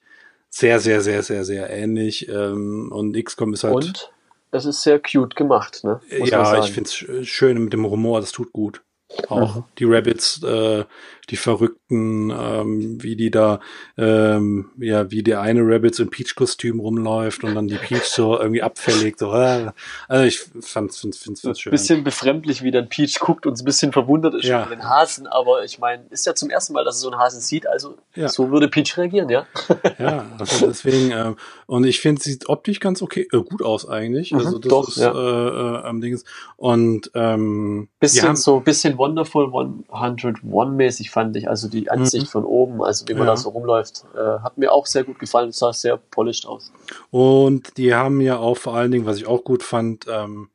[0.50, 2.30] sehr, sehr, sehr, sehr, sehr ähnlich.
[2.30, 3.76] Ähm, und XCOM ist halt.
[3.76, 4.12] Und
[4.52, 6.00] es ist sehr cute gemacht, ne?
[6.18, 8.82] Muss ja, ich finde es schön mit dem Humor, das tut gut.
[9.30, 9.64] Auch mhm.
[9.78, 10.84] die Rabbits, äh,
[11.30, 13.60] die Verrückten, ähm, wie die da,
[13.98, 18.62] ähm, ja, wie der eine Rabbits im Peach-Kostüm rumläuft und dann die Peach so irgendwie
[18.62, 19.18] abfällig.
[19.18, 19.72] So, äh,
[20.08, 21.72] also ich fand's, find's, find's, find's schön.
[21.72, 24.66] Ein bisschen befremdlich, wie dann Peach guckt und ein bisschen verwundert ist ja.
[24.66, 27.20] über den Hasen, aber ich meine, ist ja zum ersten Mal, dass er so einen
[27.20, 28.28] Hasen sieht, also ja.
[28.28, 29.46] so würde Peach reagieren, ja?
[30.00, 31.36] ja, also deswegen, ähm,
[31.68, 34.32] und ich finde, sieht optisch ganz okay, äh, gut aus eigentlich.
[34.32, 35.12] Mhm, also das doch, ist ja.
[35.12, 36.20] äh, äh, am Ding.
[36.58, 39.46] Und ähm, bisschen so, bisschen Wonderful
[39.92, 41.48] 101 mäßig fand ich.
[41.48, 42.30] Also die Ansicht mhm.
[42.30, 43.34] von oben, also wie man ja.
[43.34, 45.50] da so rumläuft, äh, hat mir auch sehr gut gefallen.
[45.50, 46.72] Es sah sehr polished aus.
[47.12, 50.50] Und die haben ja auch vor allen Dingen, was ich auch gut fand, ähm,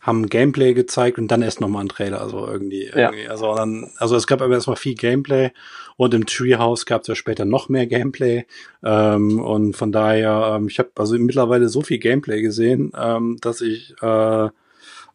[0.00, 3.28] haben Gameplay gezeigt und dann erst nochmal ein Trailer, also irgendwie, irgendwie.
[3.28, 5.52] Also dann, also es gab aber erstmal viel Gameplay
[5.96, 8.44] und im Treehouse gab es ja später noch mehr Gameplay
[8.82, 13.60] ähm, und von daher, ähm, ich habe also mittlerweile so viel Gameplay gesehen, ähm, dass
[13.60, 14.48] ich äh,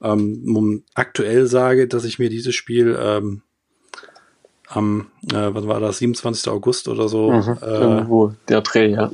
[0.01, 3.41] ähm, aktuell sage, dass ich mir dieses Spiel ähm,
[4.67, 6.51] am, äh, was war das, 27.
[6.51, 7.31] August oder so.
[7.31, 9.11] Mhm, äh, irgendwo der Dreh, ja.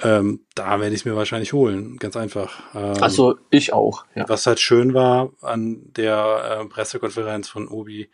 [0.00, 2.60] Ähm, da werde ich es mir wahrscheinlich holen, ganz einfach.
[2.74, 4.04] Ähm, also ich auch.
[4.14, 4.28] Ja.
[4.28, 8.08] Was halt schön war an der äh, Pressekonferenz von Obi,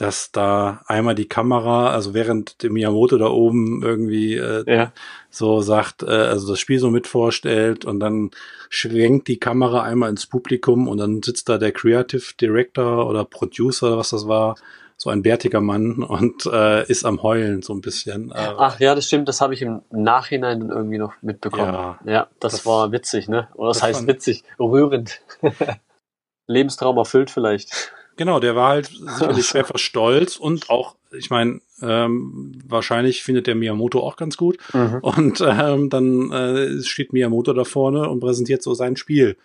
[0.00, 4.92] dass da einmal die Kamera, also während der Miyamoto da oben irgendwie äh, ja.
[5.28, 8.30] so sagt, äh, also das Spiel so mit vorstellt und dann
[8.70, 13.98] schwenkt die Kamera einmal ins Publikum und dann sitzt da der Creative Director oder Producer,
[13.98, 14.54] was das war,
[14.96, 18.30] so ein bärtiger Mann und äh, ist am Heulen so ein bisschen.
[18.30, 21.72] Äh, Ach ja, das stimmt, das habe ich im Nachhinein dann irgendwie noch mitbekommen.
[21.72, 23.48] Ja, ja das, das war witzig, ne?
[23.54, 25.20] Oder das, das heißt witzig, rührend.
[26.46, 27.92] Lebenstraum erfüllt vielleicht.
[28.18, 33.54] Genau, der war halt sicherlich schwer stolz und auch, ich meine, ähm, wahrscheinlich findet der
[33.54, 34.58] Miyamoto auch ganz gut.
[34.74, 34.98] Mhm.
[35.02, 39.36] Und ähm, dann äh, steht Miyamoto da vorne und präsentiert so sein Spiel.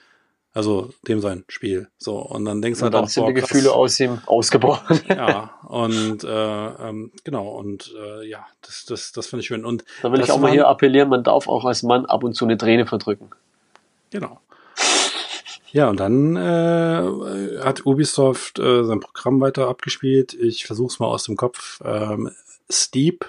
[0.56, 1.88] Also dem sein Spiel.
[2.00, 5.02] So, und dann denkst du halt auch, sind boah, die Gefühle aus ihm ausgebrochen.
[5.10, 6.28] ja, und äh,
[6.90, 9.66] ähm, genau, und äh, ja, das, das, das finde ich schön.
[9.66, 12.34] Und da will ich auch mal hier appellieren, man darf auch als Mann ab und
[12.34, 13.30] zu eine Träne verdrücken.
[14.10, 14.40] Genau.
[15.74, 20.36] Ja, und dann äh, hat Ubisoft äh, sein Programm weiter abgespielt.
[20.36, 21.82] Ich versuche es mal aus dem Kopf.
[21.84, 22.30] Ähm,
[22.70, 23.26] Steep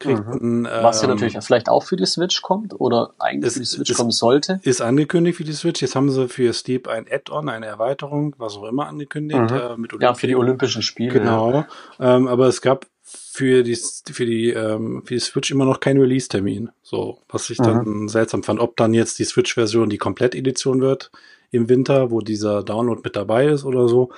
[0.00, 0.32] kriegt mhm.
[0.32, 3.66] ein, ähm, Was ja natürlich vielleicht auch für die Switch kommt oder eigentlich für die
[3.66, 4.58] Switch kommen sollte.
[4.64, 5.80] Ist angekündigt für die Switch.
[5.80, 9.50] Jetzt haben sie für Steep ein Add-on, eine Erweiterung, was auch immer angekündigt.
[9.50, 9.56] Mhm.
[9.56, 11.12] Äh, mit ja, für die Olympischen Spiele.
[11.12, 11.52] Genau.
[11.52, 11.68] Ja.
[12.00, 13.78] Ähm, aber es gab für die,
[14.10, 16.70] für die, ähm, für die Switch immer noch keinen Release-Termin.
[16.82, 18.08] So, was ich dann mhm.
[18.08, 18.58] seltsam fand.
[18.58, 21.12] Ob dann jetzt die Switch-Version die Komplett-Edition wird
[21.50, 24.10] im Winter, wo dieser Download mit dabei ist oder so.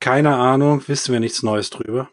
[0.00, 2.08] Keine Ahnung, wissen wir nichts Neues drüber.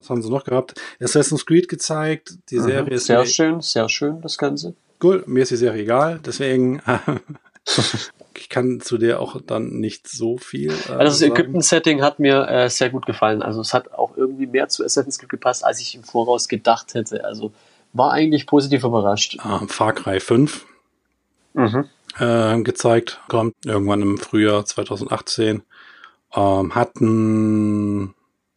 [0.00, 0.74] Was haben sie noch gehabt?
[1.00, 2.34] Assassin's Creed gezeigt.
[2.50, 3.06] Die mhm, Serie ist.
[3.06, 4.74] Sehr schön, sehr schön, das Ganze.
[5.02, 6.82] Cool, mir ist die Serie egal, deswegen.
[8.36, 10.72] ich kann zu der auch dann nicht so viel.
[10.72, 13.42] Äh, also das Ägypten-Setting hat mir äh, sehr gut gefallen.
[13.42, 16.94] Also es hat auch irgendwie mehr zu Assassin's Creed gepasst, als ich im Voraus gedacht
[16.94, 17.24] hätte.
[17.24, 17.52] Also
[17.92, 19.38] war eigentlich positiv überrascht.
[19.40, 20.66] Ah, Far Cry 5
[21.54, 21.88] mhm.
[22.18, 25.62] Äh, gezeigt, kommt irgendwann im Frühjahr 2018.
[26.34, 28.14] Ähm, hatten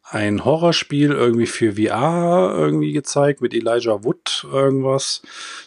[0.08, 5.24] ein Horrorspiel irgendwie für VR irgendwie gezeigt mit Elijah Wood irgendwas.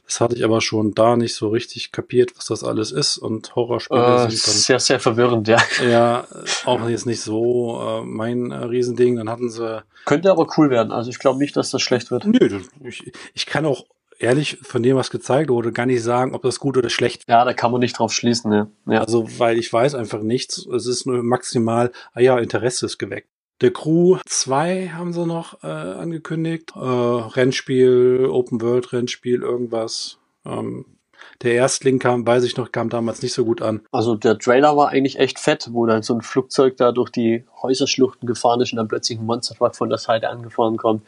[0.06, 3.54] Das hatte ich aber schon da nicht so richtig kapiert, was das alles ist und
[3.56, 5.58] Horrorspiele äh, sind dann sehr sehr verwirrend, ja.
[5.84, 6.26] Ja,
[6.66, 9.16] auch jetzt nicht so äh, mein äh, Riesending.
[9.16, 10.92] Dann hatten sie könnte aber cool werden.
[10.92, 12.24] Also ich glaube nicht, dass das schlecht wird.
[12.24, 13.86] Nö, ich, ich kann auch
[14.18, 17.44] ehrlich von dem, was gezeigt wurde, gar nicht sagen, ob das gut oder schlecht Ja,
[17.44, 18.66] da kann man nicht drauf schließen, ja.
[18.86, 19.00] ja.
[19.00, 20.66] Also, weil ich weiß einfach nichts.
[20.66, 23.28] Es ist nur maximal, ah ja, Interesse ist geweckt.
[23.60, 26.72] The Crew 2 haben sie noch äh, angekündigt.
[26.76, 30.18] Äh, Rennspiel, Open World Rennspiel, irgendwas.
[30.46, 30.84] Ähm,
[31.42, 33.80] Der Erstling kam, weiß ich noch, kam damals nicht so gut an.
[33.90, 37.44] Also der Trailer war eigentlich echt fett, wo dann so ein Flugzeug da durch die
[37.60, 41.04] Häuserschluchten gefahren ist und dann plötzlich ein Monster Truck von der Seite angefahren kommt.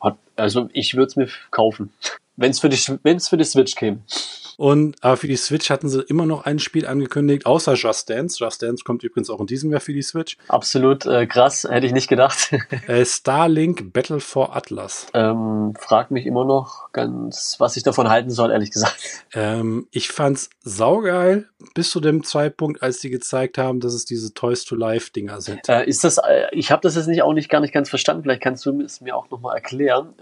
[0.00, 1.92] Hat, also ich würde es mir kaufen.
[2.36, 2.76] Wenn es für die
[3.28, 4.02] für die Switch käme.
[4.56, 8.36] Und aber für die Switch hatten sie immer noch ein Spiel angekündigt, außer Just Dance.
[8.38, 10.36] Just Dance kommt übrigens auch in diesem Jahr für die Switch.
[10.48, 12.52] Absolut äh, krass, hätte ich nicht gedacht.
[12.86, 15.06] äh, Starlink Battle for Atlas.
[15.14, 18.96] Ähm, frag mich immer noch ganz, was ich davon halten soll, ehrlich gesagt.
[19.34, 24.34] Ähm, ich fand's saugeil bis zu dem Zeitpunkt, als die gezeigt haben, dass es diese
[24.34, 25.68] Toys to Life Dinger sind.
[25.68, 26.18] Äh, ist das?
[26.18, 28.22] Äh, ich habe das jetzt nicht auch nicht gar nicht ganz verstanden.
[28.22, 30.14] Vielleicht kannst du es mir auch noch mal erklären.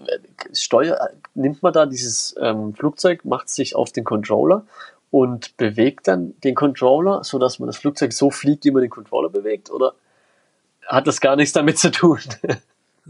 [0.52, 4.66] Steuer nimmt man da dieses ähm, Flugzeug, macht sich auf den Controller Controller
[5.11, 8.90] und bewegt dann den Controller, so dass man das Flugzeug so fliegt, wie man den
[8.90, 9.70] Controller bewegt?
[9.70, 9.94] Oder
[10.87, 12.18] hat das gar nichts damit zu tun?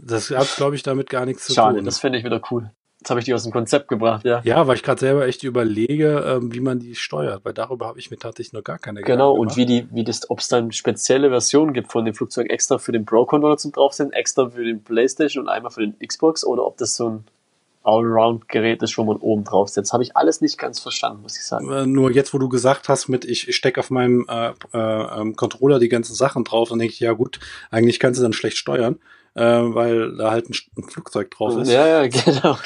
[0.03, 1.79] Das hat, glaube ich, damit gar nichts zu Schade, tun.
[1.79, 2.71] Schade, das finde ich wieder cool.
[2.99, 4.41] Jetzt habe ich die aus dem Konzept gebracht, ja.
[4.45, 7.99] Ja, weil ich gerade selber echt überlege, ähm, wie man die steuert, weil darüber habe
[7.99, 10.71] ich mir tatsächlich noch gar keine Genau, und wie die, wie das, ob es dann
[10.71, 14.63] spezielle Versionen gibt von dem Flugzeug extra für den Pro-Controller zum drauf sind, extra für
[14.63, 17.25] den Playstation und einmal für den Xbox oder ob das so ein
[17.83, 19.93] Allround-Gerät ist, wo man oben drauf setzt.
[19.93, 21.71] Habe ich alles nicht ganz verstanden, muss ich sagen.
[21.71, 25.21] Äh, nur jetzt, wo du gesagt hast, mit ich, ich stecke auf meinem äh, äh,
[25.21, 27.39] ähm, Controller die ganzen Sachen drauf, dann denke ich, ja gut,
[27.69, 28.99] eigentlich kannst du dann schlecht steuern,
[29.35, 31.71] äh, weil da halt ein, ein Flugzeug drauf ist.
[31.71, 32.57] Ja, ja, genau.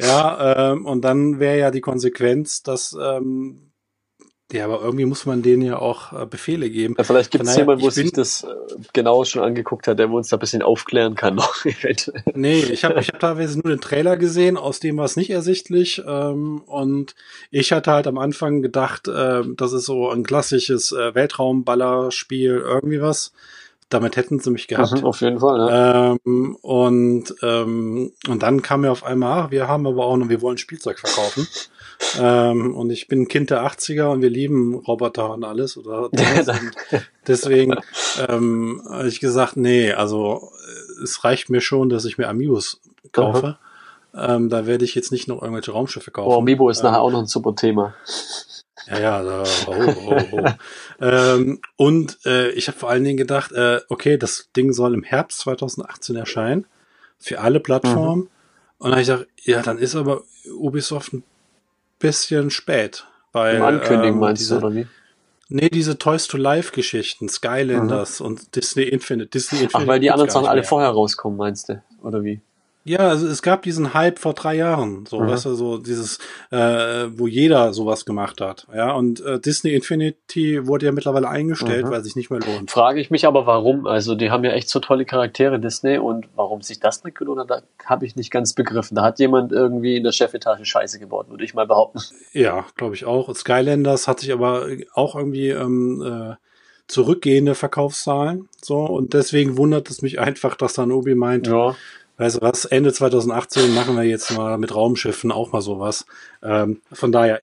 [0.00, 3.71] ja, ähm, und dann wäre ja die Konsequenz, dass ähm,
[4.52, 6.94] ja, aber irgendwie muss man denen ja auch äh, Befehle geben.
[6.98, 8.48] Ja, vielleicht gibt es jemanden, wo sich das äh,
[8.92, 12.22] genau schon angeguckt hat, der uns da ein bisschen aufklären kann noch eventuell.
[12.34, 15.30] Nee, ich habe ich hab teilweise nur den Trailer gesehen, aus dem war es nicht
[15.30, 16.02] ersichtlich.
[16.06, 17.14] Ähm, und
[17.50, 23.00] ich hatte halt am Anfang gedacht, äh, das ist so ein klassisches äh, Weltraumballerspiel, irgendwie
[23.00, 23.32] was.
[23.88, 24.92] Damit hätten sie mich gehabt.
[24.92, 26.16] Mhm, auf jeden Fall, ja.
[26.24, 30.30] Ähm, und, ähm, und dann kam mir auf einmal, ach, wir haben aber auch noch,
[30.30, 31.46] wir wollen Spielzeug verkaufen.
[32.18, 35.76] Ähm, und ich bin ein Kind der 80er und wir lieben Roboter und alles.
[35.76, 36.76] Oder und
[37.26, 37.76] deswegen
[38.28, 42.80] ähm, habe ich gesagt, nee, also äh, es reicht mir schon, dass ich mir Amiibos
[43.12, 43.58] kaufe.
[44.14, 46.32] Ähm, da werde ich jetzt nicht noch irgendwelche Raumschiffe kaufen.
[46.32, 47.94] Oh, Amiibo ist ähm, nachher auch noch ein super Thema.
[48.86, 50.44] Ja, ja, da, oh, oh, oh.
[51.00, 55.02] ähm, und äh, ich habe vor allen Dingen gedacht, äh, okay, das Ding soll im
[55.02, 56.66] Herbst 2018 erscheinen
[57.18, 58.22] für alle Plattformen.
[58.22, 58.28] Mhm.
[58.78, 60.22] Und dann habe ich gedacht, ja, dann ist aber
[60.58, 61.22] Ubisoft ein
[62.02, 63.06] bisschen spät.
[63.32, 64.86] Weil, Im Ankündigen ähm, meinst diese, du, oder wie?
[65.48, 68.26] Nee, diese Toys to Life Geschichten, Skylanders mhm.
[68.26, 69.30] und Disney Infinite.
[69.30, 71.82] Disney Infinite Ach, weil die anderen Sachen alle vorher rauskommen, meinst du?
[72.02, 72.40] Oder wie?
[72.84, 75.28] Ja, also es gab diesen Hype vor drei Jahren, so, mhm.
[75.28, 76.18] weißt du, so dieses,
[76.50, 78.66] äh, wo jeder sowas gemacht hat.
[78.74, 81.90] Ja, und äh, Disney Infinity wurde ja mittlerweile eingestellt, mhm.
[81.90, 82.72] weil sich nicht mehr lohnt.
[82.72, 83.86] Frage ich mich aber, warum?
[83.86, 87.48] Also die haben ja echt so tolle Charaktere, Disney, und warum sich das nicht gelohnt
[87.48, 88.96] hat, habe ich nicht ganz begriffen.
[88.96, 92.00] Da hat jemand irgendwie in der Chefetage Scheiße gebaut, würde ich mal behaupten.
[92.32, 93.32] Ja, glaube ich auch.
[93.32, 96.34] Skylanders hat sich aber auch irgendwie ähm, äh,
[96.88, 98.48] zurückgehende Verkaufszahlen.
[98.60, 101.76] So, und deswegen wundert es mich einfach, dass dann Obi meint, ja
[102.22, 106.06] weißt du was, Ende 2018 machen wir jetzt mal mit Raumschiffen auch mal sowas.
[106.42, 107.40] Ähm, von daher,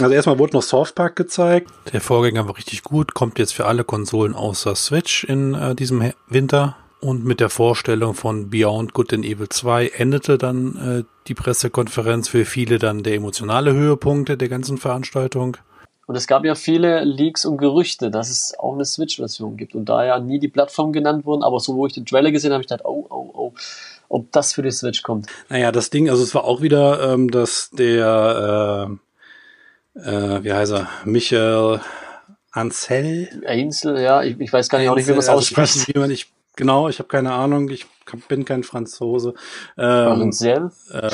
[0.00, 1.70] also erstmal wurde noch Soft Park gezeigt.
[1.92, 6.12] Der Vorgänger war richtig gut, kommt jetzt für alle Konsolen außer Switch in äh, diesem
[6.28, 6.76] Winter.
[7.00, 12.28] Und mit der Vorstellung von Beyond Good and Evil 2 endete dann äh, die Pressekonferenz
[12.28, 15.56] für viele dann der emotionale Höhepunkt der ganzen Veranstaltung.
[16.06, 19.74] Und es gab ja viele Leaks und Gerüchte, dass es auch eine Switch-Version gibt.
[19.74, 22.50] Und da ja nie die Plattform genannt wurden, aber so wo ich den Trailer gesehen
[22.50, 23.52] habe, habe ich gedacht, oh, oh, oh,
[24.12, 25.26] ob das für die Switch kommt.
[25.48, 28.98] Naja, das Ding, also es war auch wieder, ähm, dass der,
[29.96, 31.80] äh, äh, wie heißt er, Michael
[32.50, 33.42] Ansel?
[33.46, 35.96] Ainsel, ja, ich, ich weiß gar nicht, auch nicht, wie man es also ausspricht.
[35.96, 37.86] Man, ich, genau, ich habe keine Ahnung, ich
[38.28, 39.32] bin kein Franzose.
[39.78, 40.70] Ähm, Ansel?
[40.90, 41.08] Äh,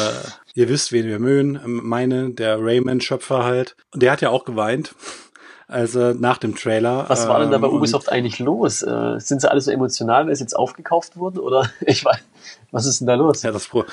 [0.55, 3.77] ihr wisst, wen wir mögen, meine, der Rayman-Schöpfer halt.
[3.93, 4.95] Und der hat ja auch geweint
[5.69, 7.05] also nach dem Trailer.
[7.09, 8.83] Was war denn da bei ähm, Ubisoft eigentlich los?
[8.83, 11.39] Äh, sind sie alle so emotional, weil es jetzt aufgekauft wurden?
[11.39, 12.19] Oder ich weiß,
[12.71, 13.43] was ist denn da los?
[13.43, 13.85] Ja, das Pro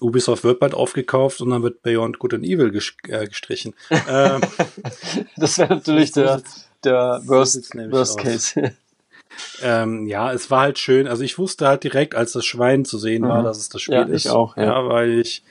[0.00, 2.68] Ubisoft wird bald aufgekauft und dann wird Beyond Good and Evil
[3.08, 3.74] äh, gestrichen.
[4.08, 4.40] ähm,
[5.36, 6.42] das wäre natürlich der,
[6.84, 8.72] der Worst, Worst Case.
[9.62, 11.08] ähm, ja, es war halt schön.
[11.08, 13.44] Also ich wusste halt direkt, als das Schwein zu sehen war, mhm.
[13.44, 14.26] dass es das Spiel ja, ist.
[14.26, 14.64] Ich auch, ja.
[14.64, 14.88] ja.
[14.88, 15.42] weil ich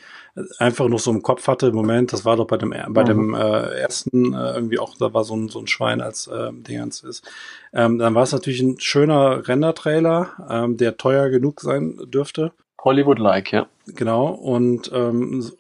[0.58, 3.08] einfach noch so im Kopf hatte, Moment, das war doch bei dem bei mhm.
[3.08, 6.52] dem äh, ersten äh, irgendwie auch, da war so ein, so ein Schwein als äh,
[6.54, 7.30] Dingens ist.
[7.74, 12.54] Ähm, dann war es natürlich ein schöner Render-Trailer, ähm, der teuer genug sein dürfte.
[12.84, 13.68] Hollywood-like, ja.
[13.88, 15.52] Genau, und ähm,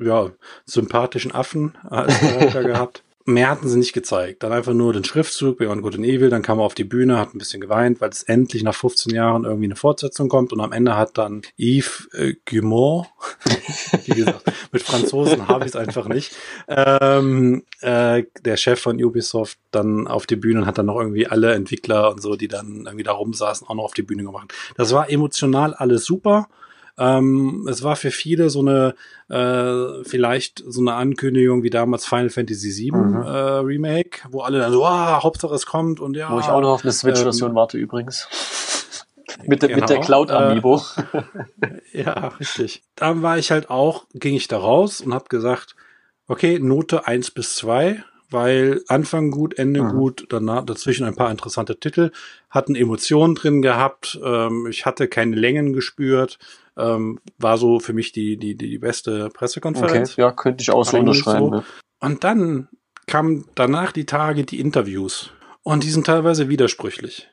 [0.00, 0.30] ja,
[0.64, 3.02] sympathischen Affen als Charakter gehabt.
[3.24, 4.42] Mehr hatten sie nicht gezeigt.
[4.42, 7.18] Dann einfach nur den Schriftzug Beyond Good and Evil, dann kam er auf die Bühne,
[7.18, 10.60] hat ein bisschen geweint, weil es endlich nach 15 Jahren irgendwie eine Fortsetzung kommt und
[10.60, 13.06] am Ende hat dann Yves äh, Guillemot,
[14.04, 16.36] wie gesagt, mit Franzosen habe ich es einfach nicht,
[16.68, 21.26] ähm, äh, der Chef von Ubisoft dann auf die Bühne und hat dann noch irgendwie
[21.26, 24.52] alle Entwickler und so, die dann irgendwie da rumsaßen, auch noch auf die Bühne gemacht.
[24.76, 26.48] Das war emotional alles super.
[26.98, 28.94] Ähm, es war für viele so eine,
[29.28, 33.22] äh, vielleicht so eine Ankündigung wie damals Final Fantasy VII mhm.
[33.22, 36.30] äh, Remake, wo alle dann so, ah, Hauptsache es kommt und ja.
[36.30, 38.28] Wo ich auch noch auf eine Switch-Version ähm, warte übrigens.
[39.46, 40.06] mit, genau, mit der genau.
[40.06, 40.82] Cloud Amiibo.
[41.12, 41.22] Äh,
[42.02, 42.82] ja, richtig.
[42.94, 45.76] Dann war ich halt auch, ging ich da raus und habe gesagt,
[46.28, 49.88] okay, Note eins bis zwei weil Anfang gut, Ende mhm.
[49.90, 52.10] gut, danach dazwischen ein paar interessante Titel,
[52.50, 56.38] hatten Emotionen drin gehabt, ähm, ich hatte keine Längen gespürt,
[56.76, 60.12] ähm, war so für mich die, die, die beste Pressekonferenz.
[60.12, 61.50] Okay, ja, könnte ich auch so unterschreiben.
[61.50, 61.64] So.
[62.00, 62.68] Und dann
[63.06, 65.30] kamen danach die Tage die Interviews.
[65.62, 67.28] Und die sind teilweise widersprüchlich.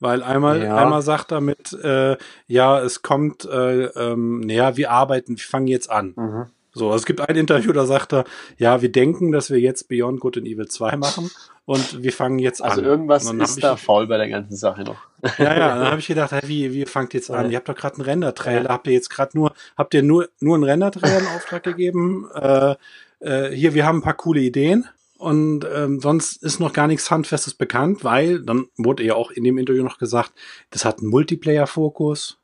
[0.00, 0.76] Weil einmal, ja.
[0.76, 5.68] einmal sagt er mit, äh, ja, es kommt, äh, ähm, naja, wir arbeiten, wir fangen
[5.68, 6.14] jetzt an.
[6.16, 6.46] Mhm.
[6.74, 8.24] So, also es gibt ein Interview, da sagt er,
[8.58, 11.30] ja, wir denken, dass wir jetzt Beyond Good and Evil 2 machen
[11.64, 12.78] und wir fangen jetzt also an.
[12.80, 14.96] Also irgendwas ist da faul bei der ganzen Sache noch.
[15.38, 17.50] Ja, ja, dann habe ich gedacht, hey, wie, wie fangt jetzt an?
[17.50, 20.56] Ihr habt doch gerade einen Render-Trailer, habt ihr jetzt gerade nur, habt ihr nur, nur
[20.56, 22.28] einen Render-Trailer in Auftrag gegeben?
[22.34, 22.74] Äh,
[23.20, 24.86] äh, hier, wir haben ein paar coole Ideen.
[25.16, 29.44] Und ähm, sonst ist noch gar nichts Handfestes bekannt, weil dann wurde ja auch in
[29.44, 30.32] dem Interview noch gesagt,
[30.68, 32.38] das hat einen Multiplayer-Fokus.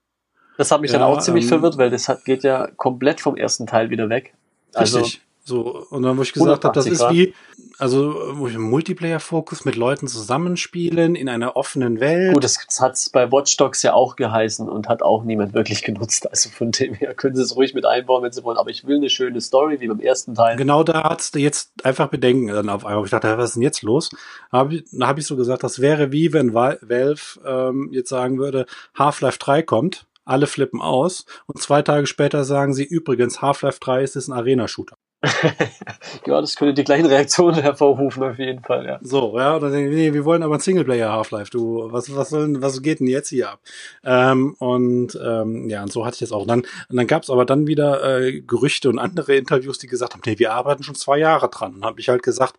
[0.61, 3.23] Das hat mich ja, dann auch ziemlich ähm, verwirrt, weil das hat, geht ja komplett
[3.23, 4.35] vom ersten Teil wieder weg.
[4.75, 5.23] Also, richtig.
[5.43, 7.15] So, und dann, wo ich gesagt habe, das ist Grad.
[7.15, 7.33] wie,
[7.79, 12.35] also, wo ich Multiplayer-Fokus mit Leuten zusammenspielen in einer offenen Welt.
[12.35, 15.83] Gut, das, hat es bei Watch Dogs ja auch geheißen und hat auch niemand wirklich
[15.83, 16.29] genutzt.
[16.29, 18.59] Also von dem her können sie es ruhig mit einbauen, wenn sie wollen.
[18.59, 20.57] Aber ich will eine schöne Story, wie beim ersten Teil.
[20.57, 23.03] Genau da hat's jetzt einfach Bedenken dann auf einmal.
[23.07, 24.11] Ich dachte, was ist denn jetzt los?
[24.53, 28.39] Hab ich, da habe ich so gesagt, das wäre wie wenn Valve ähm, jetzt sagen
[28.39, 33.79] würde, Half-Life 3 kommt alle flippen aus und zwei Tage später sagen sie übrigens, Half-Life
[33.81, 34.97] 3 ist ein Arena-Shooter.
[36.27, 38.99] ja, das könnte die gleichen Reaktionen hervorrufen, auf jeden Fall, ja.
[39.03, 42.81] So, ja, dann nee, wir wollen aber ein Singleplayer Half-Life, du, was, was soll, was
[42.81, 43.61] geht denn jetzt hier ab?
[44.03, 46.47] Ähm, und, ähm, ja, und so hatte ich es auch.
[46.47, 50.15] dann, und dann gab es aber dann wieder äh, Gerüchte und andere Interviews, die gesagt
[50.15, 51.75] haben, nee, wir arbeiten schon zwei Jahre dran.
[51.75, 52.55] Und habe ich halt gesagt,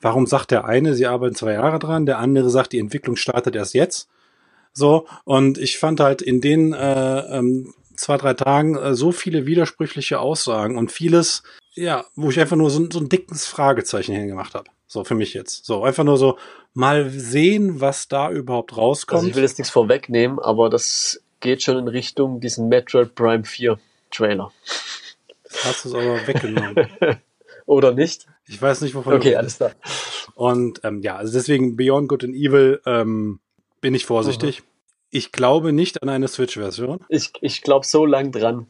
[0.00, 3.56] warum sagt der eine, sie arbeiten zwei Jahre dran, der andere sagt, die Entwicklung startet
[3.56, 4.08] erst jetzt.
[4.74, 9.46] So, und ich fand halt in den äh, ähm, zwei, drei Tagen äh, so viele
[9.46, 14.54] widersprüchliche Aussagen und vieles, ja, wo ich einfach nur so, so ein dickes Fragezeichen hingemacht
[14.54, 14.68] habe.
[14.86, 15.64] So, für mich jetzt.
[15.64, 16.38] So, einfach nur so
[16.72, 19.18] mal sehen, was da überhaupt rauskommt.
[19.18, 23.44] Also ich will jetzt nichts vorwegnehmen, aber das geht schon in Richtung diesen Metroid Prime
[23.44, 23.78] 4
[24.10, 24.52] Trailer.
[25.64, 26.88] Hast du es aber weggenommen.
[27.66, 28.26] Oder nicht?
[28.46, 29.72] Ich weiß nicht, wovon Okay, alles klar.
[30.34, 33.40] Und ähm, ja, also deswegen Beyond Good and Evil ähm,
[33.84, 34.60] bin ich vorsichtig.
[34.60, 34.66] Mhm.
[35.10, 37.00] Ich glaube nicht an eine Switch-Version.
[37.10, 38.66] Ich, ich glaube so lang dran,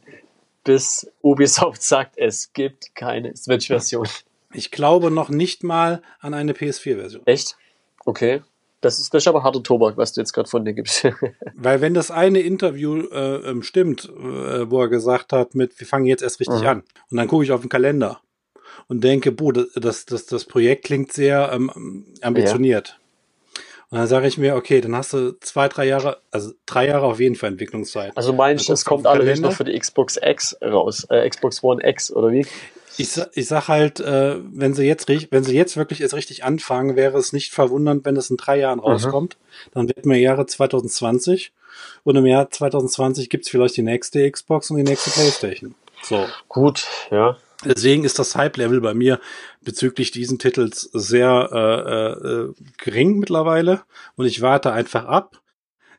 [0.65, 4.09] bis Ubisoft sagt, es gibt keine Switch-Version.
[4.53, 7.25] Ich glaube noch nicht mal an eine PS4-Version.
[7.25, 7.55] Echt?
[8.03, 8.41] Okay.
[8.81, 11.07] Das ist, das ist aber harter Tobak, was du jetzt gerade von dir gibst.
[11.55, 15.87] Weil wenn das eine Interview äh, ähm, stimmt, äh, wo er gesagt hat, mit wir
[15.87, 16.67] fangen jetzt erst richtig mhm.
[16.67, 16.83] an.
[17.09, 18.19] Und dann gucke ich auf den Kalender
[18.89, 22.97] und denke, boah, das, das, das Projekt klingt sehr ähm, ambitioniert.
[22.99, 23.04] Ja.
[23.89, 27.05] Und dann sage ich mir, okay, dann hast du zwei, drei Jahre, also drei Jahre
[27.05, 28.15] auf jeden Fall Entwicklungszeit.
[28.15, 31.87] Also meinst du, es kommt alles noch für die Xbox X raus, äh, Xbox One
[31.87, 32.45] X oder wie?
[32.97, 36.95] Ich, ich sag halt, äh, wenn sie jetzt wenn sie jetzt wirklich erst richtig anfangen,
[36.95, 39.37] wäre es nicht verwundernd, wenn es in drei Jahren rauskommt.
[39.37, 39.71] Mhm.
[39.73, 41.51] Dann wird mir Jahre 2020
[42.03, 45.75] und im Jahr 2020 gibt's vielleicht die nächste Xbox und die nächste Playstation.
[46.01, 46.25] So.
[46.47, 47.37] Gut, ja.
[47.65, 49.19] Deswegen ist das Hype-Level bei mir
[49.63, 53.81] bezüglich diesen Titels sehr äh, äh, gering mittlerweile
[54.15, 55.41] und ich warte einfach ab.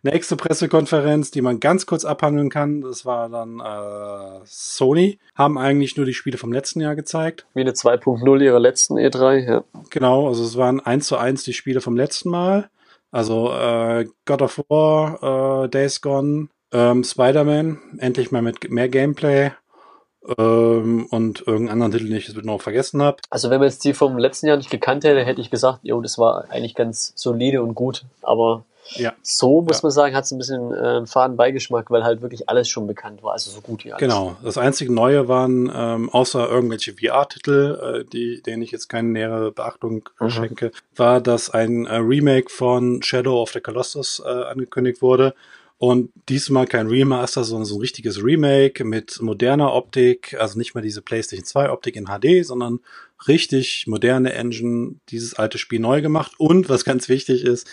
[0.03, 5.97] Nächste Pressekonferenz, die man ganz kurz abhandeln kann, das war dann äh, Sony, haben eigentlich
[5.97, 7.47] nur die Spiele vom letzten Jahr gezeigt.
[7.55, 9.65] Wie eine 2.0 ihrer letzten E3, ja.
[9.91, 12.71] Genau, also es waren eins zu eins die Spiele vom letzten Mal.
[13.11, 19.51] Also äh, God of War, äh, Days Gone, ähm, Spider-Man, endlich mal mit mehr Gameplay
[20.39, 23.19] ähm, und irgendeinen anderen Titel, den ich jetzt noch vergessen habe.
[23.31, 26.01] Also wenn man jetzt die vom letzten Jahr nicht gekannt hätte, hätte ich gesagt, jo,
[26.01, 28.05] das war eigentlich ganz solide und gut.
[28.23, 29.13] Aber ja.
[29.23, 29.81] so muss ja.
[29.83, 32.87] man sagen, hat es ein bisschen äh, einen faden Beigeschmack, weil halt wirklich alles schon
[32.87, 34.01] bekannt war, also so gut wie alles.
[34.01, 34.37] Genau.
[34.43, 39.53] Das einzige Neue waren, ähm, außer irgendwelche VR-Titel, äh, die, denen ich jetzt keine nähere
[39.53, 40.31] Beachtung mhm.
[40.31, 45.35] schenke, war, dass ein äh, Remake von Shadow of the Colossus äh, angekündigt wurde
[45.79, 50.83] Und diesmal kein Remaster, sondern so ein richtiges Remake mit moderner Optik, also nicht mehr
[50.83, 52.81] diese PlayStation 2 Optik in HD, sondern
[53.29, 56.33] richtig moderne Engine, dieses alte Spiel neu gemacht.
[56.39, 57.69] Und was ganz wichtig ist,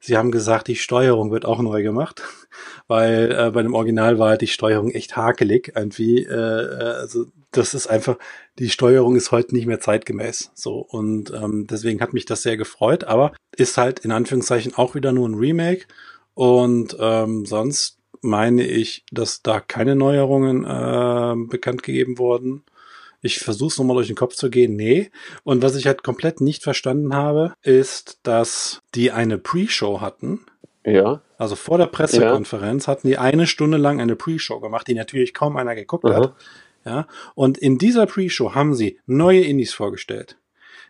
[0.00, 2.22] Sie haben gesagt, die Steuerung wird auch neu gemacht,
[2.86, 5.72] weil äh, bei dem Original war halt die Steuerung echt hakelig.
[5.74, 8.16] Irgendwie, äh, äh, also das ist einfach,
[8.58, 10.52] die Steuerung ist heute nicht mehr zeitgemäß.
[10.54, 14.94] So und ähm, deswegen hat mich das sehr gefreut, aber ist halt in Anführungszeichen auch
[14.94, 15.86] wieder nur ein Remake
[16.38, 22.62] und ähm, sonst meine ich, dass da keine Neuerungen äh, bekannt gegeben wurden.
[23.22, 24.76] Ich versuche es nochmal durch den Kopf zu gehen.
[24.76, 25.10] Nee.
[25.42, 30.46] Und was ich halt komplett nicht verstanden habe, ist, dass die eine Pre-Show hatten.
[30.86, 31.22] Ja.
[31.38, 32.92] Also vor der Pressekonferenz ja.
[32.92, 36.14] hatten die eine Stunde lang eine Pre-Show gemacht, die natürlich kaum einer geguckt Aha.
[36.14, 36.34] hat.
[36.84, 37.08] Ja.
[37.34, 40.38] Und in dieser Pre-Show haben sie neue Indies vorgestellt.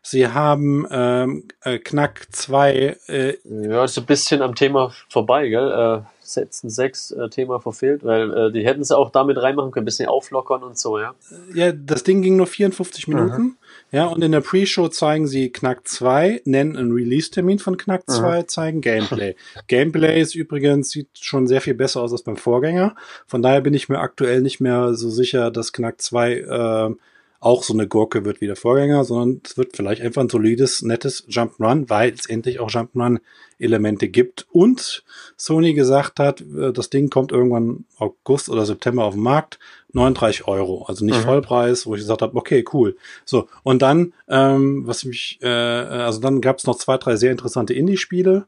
[0.03, 2.97] Sie haben ähm, äh, Knack 2.
[3.09, 6.05] Äh, ja, ist ein bisschen am Thema vorbei, gell?
[6.05, 9.85] Äh, Setzen 6 äh, Thema verfehlt, weil äh, die hätten es auch damit reinmachen können,
[9.85, 11.15] ein bisschen auflockern und so, ja.
[11.55, 13.43] Ja, das Ding ging nur 54 Minuten.
[13.43, 13.57] Mhm.
[13.91, 18.41] Ja, und in der Pre-Show zeigen sie Knack 2, nennen einen Release-Termin von Knack 2,
[18.41, 18.49] mhm.
[18.49, 19.35] zeigen Gameplay.
[19.69, 22.95] Gameplay ist übrigens, sieht schon sehr viel besser aus als beim Vorgänger.
[23.27, 26.95] Von daher bin ich mir aktuell nicht mehr so sicher, dass Knack 2 äh,
[27.40, 30.83] auch so eine Gurke wird wie der Vorgänger, sondern es wird vielleicht einfach ein solides,
[30.83, 34.46] nettes Jump'n'Run, weil es endlich auch Jump'n'Run-Elemente gibt.
[34.51, 35.05] Und
[35.37, 39.61] Sony gesagt hat, äh, das Ding kommt irgendwann August oder September auf den Markt,
[39.92, 41.22] 39 Euro, also nicht mhm.
[41.22, 42.96] Vollpreis, wo ich gesagt habe, okay, cool.
[43.24, 47.31] So, und dann, ähm, was mich, äh, also dann gab es noch zwei, drei sehr
[47.31, 48.46] interessante Indie-Spiele.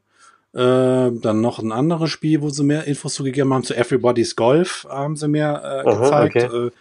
[0.53, 3.63] Äh, dann noch ein anderes Spiel, wo sie mehr Infos zugegeben haben.
[3.63, 6.35] Zu Everybody's Golf haben sie mehr äh, gezeigt.
[6.35, 6.67] Okay.
[6.67, 6.71] Äh,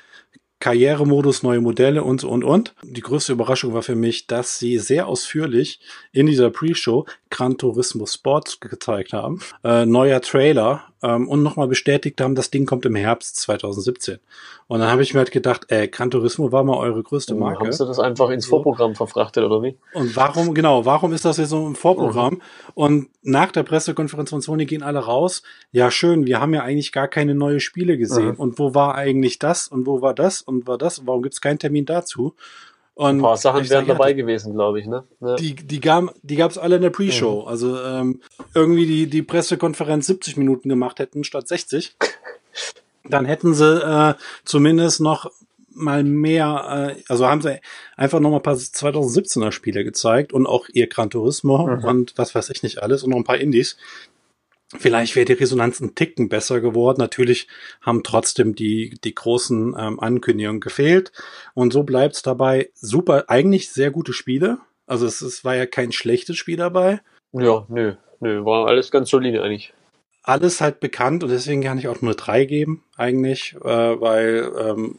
[0.61, 2.75] Karrieremodus, neue Modelle und, und, und.
[2.83, 5.81] Die größte Überraschung war für mich, dass sie sehr ausführlich
[6.13, 9.41] in dieser Pre-Show Gran Turismo Sport gezeigt haben.
[9.65, 14.19] Äh, neuer Trailer ähm, und nochmal bestätigt haben, das Ding kommt im Herbst 2017.
[14.67, 17.65] Und dann habe ich mir halt gedacht, äh, Gran Turismo war mal eure größte Marke.
[17.65, 19.77] Haben sie das einfach ins Vorprogramm verfrachtet oder wie?
[19.95, 22.35] Und warum, genau, warum ist das jetzt so im Vorprogramm?
[22.35, 22.41] Mhm.
[22.75, 26.93] Und nach der Pressekonferenz von Sony gehen alle raus, ja schön, wir haben ja eigentlich
[26.93, 28.33] gar keine neue Spiele gesehen.
[28.33, 28.35] Mhm.
[28.37, 31.07] Und wo war eigentlich das und wo war das und war das?
[31.07, 32.35] Warum gibt es keinen Termin dazu?
[33.01, 35.05] Und Ein paar Sachen wären dabei gewesen, glaube ich, ne?
[35.23, 35.37] Ja.
[35.37, 37.41] Die, die, gab, die gab's alle in der Pre-Show.
[37.41, 37.49] Mhm.
[37.49, 38.21] Also ähm,
[38.55, 41.97] irgendwie die, die Pressekonferenz 70 Minuten gemacht hätten statt 60
[43.09, 44.13] dann hätten sie äh,
[44.45, 45.31] zumindest noch
[45.71, 47.59] mal mehr, äh, also haben sie
[47.97, 51.85] einfach noch mal ein paar 2017er Spiele gezeigt und auch ihr Gran Turismo mhm.
[51.85, 53.79] und was weiß ich nicht alles und noch ein paar Indies.
[54.79, 56.99] Vielleicht wäre die Resonanz ein Ticken besser geworden.
[57.01, 57.49] Natürlich
[57.81, 61.13] haben trotzdem die, die großen ähm, Ankündigungen gefehlt.
[61.55, 62.71] Und so bleibt's dabei.
[62.75, 64.59] Super, eigentlich sehr gute Spiele.
[64.87, 67.01] Also es, es war ja kein schlechtes Spiel dabei.
[67.33, 69.73] Ja, nö, nö, war alles ganz solide eigentlich
[70.23, 74.99] alles halt bekannt und deswegen kann ich auch nur drei geben, eigentlich, äh, weil ähm,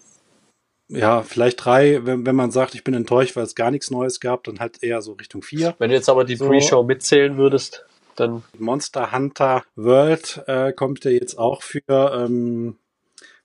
[0.88, 4.20] ja, vielleicht drei, wenn, wenn man sagt, ich bin enttäuscht, weil es gar nichts Neues
[4.20, 5.76] gab, dann halt eher so Richtung vier.
[5.80, 6.48] Wenn du jetzt aber die so.
[6.48, 8.44] Pre-Show mitzählen würdest, dann.
[8.58, 12.78] Monster Hunter World äh, kommt ja jetzt auch für, ähm,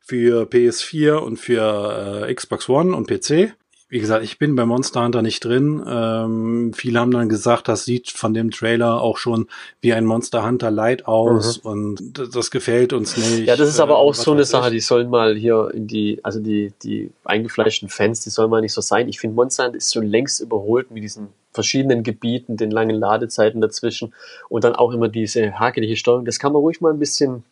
[0.01, 3.55] für PS4 und für äh, Xbox One und PC
[3.89, 5.81] wie gesagt, ich bin bei Monster Hunter nicht drin.
[5.87, 9.47] Ähm, viele haben dann gesagt, das sieht von dem Trailer auch schon
[9.81, 11.71] wie ein Monster Hunter Light aus mhm.
[11.71, 13.47] und das gefällt uns nicht.
[13.47, 16.19] Ja, das ist aber äh, auch so eine Sache, die sollen mal hier in die,
[16.25, 19.09] also die, die eingefleischten Fans, die sollen mal nicht so sein.
[19.09, 23.61] Ich finde, Monster Hunter ist schon längst überholt mit diesen verschiedenen Gebieten, den langen Ladezeiten
[23.61, 24.13] dazwischen
[24.49, 26.25] und dann auch immer diese hakelige Steuerung.
[26.25, 27.45] Das kann man ruhig mal ein bisschen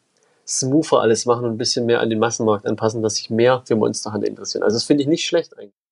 [0.47, 3.77] smoother alles machen und ein bisschen mehr an den Massenmarkt anpassen, dass sich mehr für
[3.77, 4.65] Monster Hunter interessieren.
[4.65, 5.84] Also das finde ich nicht schlecht eigentlich.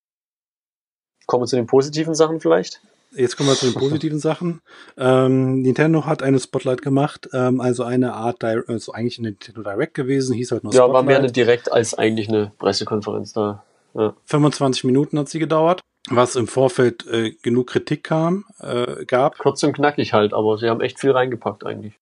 [1.27, 2.81] Kommen wir zu den positiven Sachen vielleicht?
[3.15, 4.61] Jetzt kommen wir zu den positiven Sachen.
[4.97, 9.95] Ähm, Nintendo hat eine Spotlight gemacht, ähm, also eine Art, also eigentlich eine Nintendo Direct
[9.95, 10.89] gewesen, hieß halt nur Spotlight.
[10.89, 13.63] Ja, war mehr eine Direct als eigentlich eine Pressekonferenz da.
[13.95, 14.15] Ja.
[14.25, 19.39] 25 Minuten hat sie gedauert, was im Vorfeld äh, genug Kritik kam, äh, gab.
[19.39, 21.95] Kurz und knackig halt, aber sie haben echt viel reingepackt eigentlich.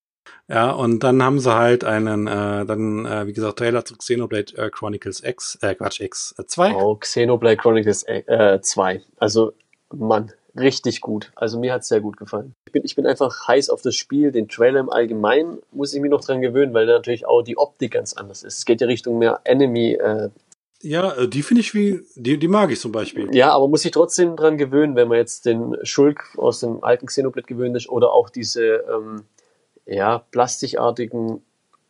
[0.50, 4.56] Ja, und dann haben sie halt einen, äh, dann, äh, wie gesagt, Trailer zu Xenoblade
[4.56, 6.70] äh, Chronicles X, äh, Quatsch, X 2.
[6.70, 9.00] Äh, oh, Xenoblade Chronicles äh, 2.
[9.18, 9.52] Also,
[9.92, 11.30] Mann, richtig gut.
[11.36, 12.54] Also mir hat's sehr gut gefallen.
[12.66, 14.32] Ich bin, ich bin einfach heiß auf das Spiel.
[14.32, 17.56] Den Trailer im Allgemeinen muss ich mich noch dran gewöhnen, weil da natürlich auch die
[17.56, 18.58] Optik ganz anders ist.
[18.58, 19.92] Es geht ja Richtung mehr Enemy.
[19.94, 20.30] Äh,
[20.82, 23.32] ja, äh, die finde ich wie, die, die mag ich zum Beispiel.
[23.32, 27.06] Ja, aber muss ich trotzdem dran gewöhnen, wenn man jetzt den Schulk aus dem alten
[27.06, 29.24] Xenoblade gewöhnt ist oder auch diese, ähm,
[29.90, 31.42] ja, plastikartigen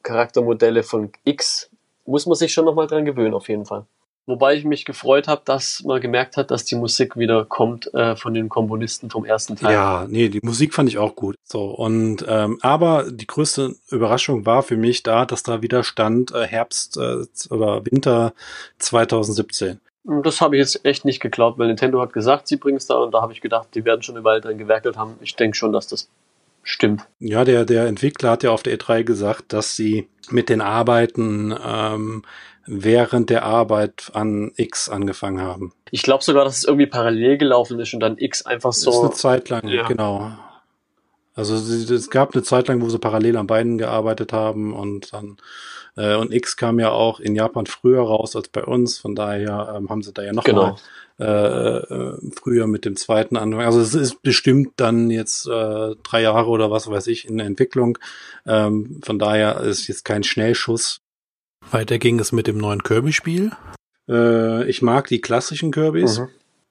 [0.02, 1.70] Charaktermodelle von X
[2.06, 3.84] muss man sich schon nochmal dran gewöhnen, auf jeden Fall.
[4.26, 8.16] Wobei ich mich gefreut habe, dass man gemerkt hat, dass die Musik wieder kommt äh,
[8.16, 9.72] von den Komponisten vom ersten Teil.
[9.72, 11.34] Ja, nee, die Musik fand ich auch gut.
[11.42, 16.32] So und ähm, aber die größte Überraschung war für mich da, dass da wieder stand
[16.32, 18.32] äh, Herbst äh, oder Winter
[18.78, 19.80] 2017.
[20.22, 22.96] Das habe ich jetzt echt nicht geglaubt, weil Nintendo hat gesagt, sie bringen es da
[22.96, 25.18] und da habe ich gedacht, die werden schon eine Weile dran gewerkelt haben.
[25.20, 26.08] Ich denke schon, dass das
[26.62, 27.02] stimmt.
[27.18, 31.54] Ja, der, der Entwickler hat ja auf der E3 gesagt, dass sie mit den Arbeiten
[31.64, 32.22] ähm,
[32.66, 35.72] während der Arbeit an X angefangen haben.
[35.90, 38.90] Ich glaube sogar, dass es irgendwie parallel gelaufen ist und dann X einfach so.
[38.90, 39.86] Das ist eine Zeit lang, ja.
[39.86, 40.32] genau.
[41.34, 45.36] Also es gab eine Zeit lang, wo sie parallel an beiden gearbeitet haben und dann
[45.96, 49.74] äh, und X kam ja auch in Japan früher raus als bei uns, von daher
[49.76, 50.62] ähm, haben sie da ja noch genau.
[50.72, 50.76] mal
[51.20, 53.66] äh, äh, früher mit dem zweiten angefangen.
[53.66, 57.46] Also es ist bestimmt dann jetzt äh, drei Jahre oder was weiß ich in der
[57.46, 57.98] Entwicklung.
[58.46, 61.00] Ähm, von daher ist jetzt kein Schnellschuss.
[61.70, 63.52] Weiter ging es mit dem neuen Kirby-Spiel.
[64.08, 66.20] Äh, ich mag die klassischen Kirbys.
[66.20, 66.28] Mhm.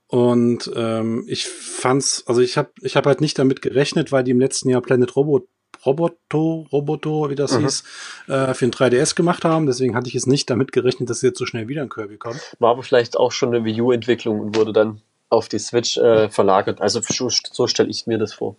[0.07, 4.31] Und ähm, ich fand's, also ich habe ich hab halt nicht damit gerechnet, weil die
[4.31, 5.47] im letzten Jahr Planet Robot
[5.85, 7.61] Roboto, Roboto, wie das mhm.
[7.61, 7.83] hieß,
[8.27, 9.65] äh, für ein 3DS gemacht haben.
[9.65, 12.55] Deswegen hatte ich es nicht damit gerechnet, dass jetzt so schnell wieder ein Kirby kommt.
[12.59, 16.29] War aber vielleicht auch schon eine Wii U-Entwicklung und wurde dann auf die Switch äh,
[16.29, 16.81] verlagert.
[16.81, 18.55] Also so, so stelle ich mir das vor.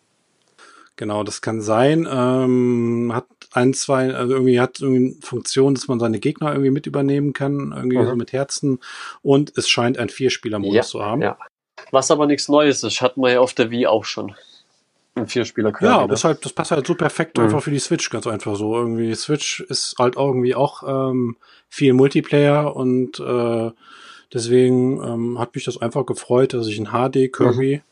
[0.96, 2.06] Genau, das kann sein.
[2.10, 6.70] Ähm, hat ein, zwei, also irgendwie hat irgendwie eine Funktion, dass man seine Gegner irgendwie
[6.70, 8.06] mit übernehmen kann, irgendwie mhm.
[8.06, 8.80] so mit Herzen.
[9.22, 11.22] Und es scheint ein Vierspieler-Modus ja, zu haben.
[11.22, 11.38] Ja.
[11.90, 14.34] Was aber nichts Neues ist, hatten wir ja auf der Wii auch schon.
[15.14, 17.44] Ein Vierspieler Ja, aber das, passt halt so perfekt mhm.
[17.44, 18.76] einfach für die Switch, ganz einfach so.
[18.76, 21.36] Irgendwie Switch ist halt irgendwie auch ähm,
[21.68, 23.70] viel Multiplayer und äh,
[24.32, 27.82] deswegen ähm, hat mich das einfach gefreut, dass ich ein HD Kirby mhm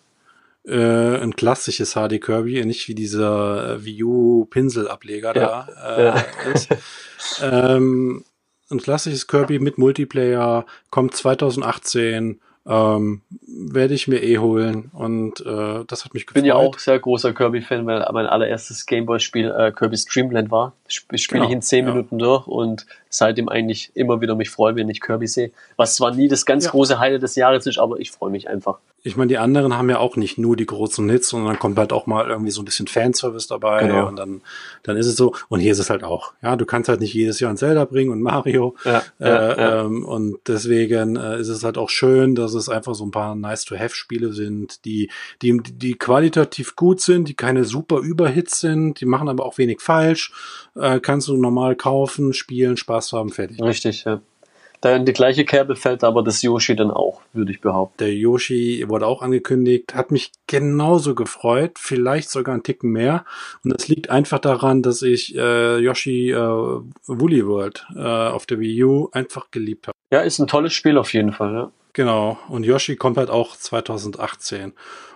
[0.69, 5.66] äh, ein klassisches HD Kirby, nicht wie dieser äh, Wii U Pinselableger ja.
[5.75, 6.25] da äh, ja.
[6.53, 6.69] ist.
[7.43, 8.25] ähm,
[8.71, 15.85] ein klassisches Kirby mit Multiplayer kommt 2018 ähm, werde ich mir eh holen und äh,
[15.87, 16.37] das hat mich gefreut.
[16.37, 20.75] Ich bin ja auch sehr großer Kirby-Fan, weil mein allererstes Gameboy-Spiel äh, Kirby's Dreamland war.
[20.85, 21.93] Das spiele genau, ich in zehn ja.
[21.93, 25.51] Minuten durch und seitdem eigentlich immer wieder mich freue, wenn ich Kirby sehe.
[25.77, 26.71] Was zwar nie das ganz ja.
[26.71, 28.79] große Highlight des Jahres ist, aber ich freue mich einfach.
[29.09, 31.79] Ich meine, die anderen haben ja auch nicht nur die großen Hits, sondern dann kommt
[31.79, 34.07] halt auch mal irgendwie so ein bisschen Fanservice dabei genau.
[34.07, 34.43] und dann,
[34.83, 35.35] dann ist es so.
[35.49, 36.35] Und hier ist es halt auch.
[36.43, 38.77] Ja, du kannst halt nicht jedes Jahr ein Zelda bringen und Mario.
[38.85, 42.95] Ja, äh, ja, ähm, und deswegen äh, ist es halt auch schön, dass es einfach
[42.95, 48.61] so ein paar nice-to-have-Spiele sind, die, die, die qualitativ gut sind, die keine super Überhits
[48.61, 50.33] sind, die machen aber auch wenig falsch.
[50.77, 53.63] Äh, kannst du normal kaufen, spielen, Spaß haben, fertig.
[53.63, 54.21] Richtig, ja.
[54.81, 57.97] Da in die gleiche Kerbe fällt aber das Yoshi dann auch, würde ich behaupten.
[57.99, 63.24] Der Yoshi wurde auch angekündigt, hat mich genauso gefreut, vielleicht sogar ein Ticken mehr.
[63.64, 68.61] Und das liegt einfach daran, dass ich äh, Yoshi äh, Woolly World äh, auf der
[68.61, 69.97] Wii U einfach geliebt habe.
[70.12, 71.72] Ja, ist ein tolles Spiel auf jeden Fall, ja.
[71.99, 72.38] Genau.
[72.49, 74.72] Und Yoshi kommt halt auch 2018.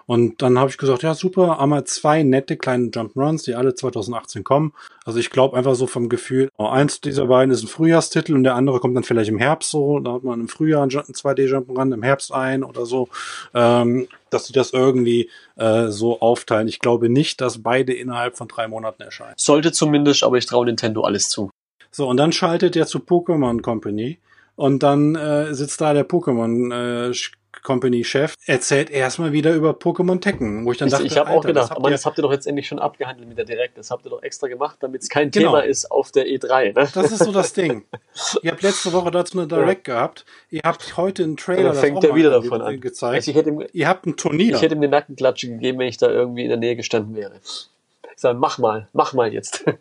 [0.06, 4.42] Und dann habe ich gesagt, ja super, einmal zwei nette kleine Jump'n'Runs, die alle 2018
[4.42, 4.72] kommen.
[5.04, 8.42] Also ich glaube einfach so vom Gefühl, oh, eins dieser beiden ist ein Frühjahrstitel und
[8.42, 10.00] der andere kommt dann vielleicht im Herbst so.
[10.00, 13.08] Da hat man im Frühjahr einen 2D Jump'n'Run, im Herbst ein oder so.
[13.54, 16.66] Ähm, dass sie das irgendwie äh, so aufteilen.
[16.66, 19.34] Ich glaube nicht, dass beide innerhalb von drei Monaten erscheinen.
[19.36, 21.48] Sollte zumindest, aber ich traue Nintendo alles zu.
[21.92, 24.18] So, und dann schaltet er zu Pokémon Company
[24.56, 27.14] und dann äh, sitzt da der Pokémon äh,
[27.62, 31.44] Company-Chef, erzählt erstmal wieder über Pokémon Tekken, wo ich dann ich, dachte, ich habe auch
[31.44, 33.78] gedacht, aber das habt ihr doch jetzt endlich schon abgehandelt mit der Direct.
[33.78, 35.50] Das habt ihr doch extra gemacht, damit es kein genau.
[35.50, 36.74] Thema ist auf der E3.
[36.74, 36.88] Ne?
[36.92, 37.84] Das ist so das Ding.
[38.42, 39.94] ihr habt letzte Woche dazu eine Direct ja.
[39.94, 40.24] gehabt.
[40.50, 41.72] Ihr habt heute einen Trailer.
[41.72, 42.80] Dann fängt er wieder davon an.
[42.80, 43.14] Gezeigt.
[43.14, 44.56] Also ich hätte ihm, ihr habt ein Turnier.
[44.56, 47.34] Ich hätte ihm eine Nackenklatsche gegeben, wenn ich da irgendwie in der Nähe gestanden wäre.
[47.42, 47.70] Ich
[48.16, 49.64] sage, mach mal, mach mal jetzt.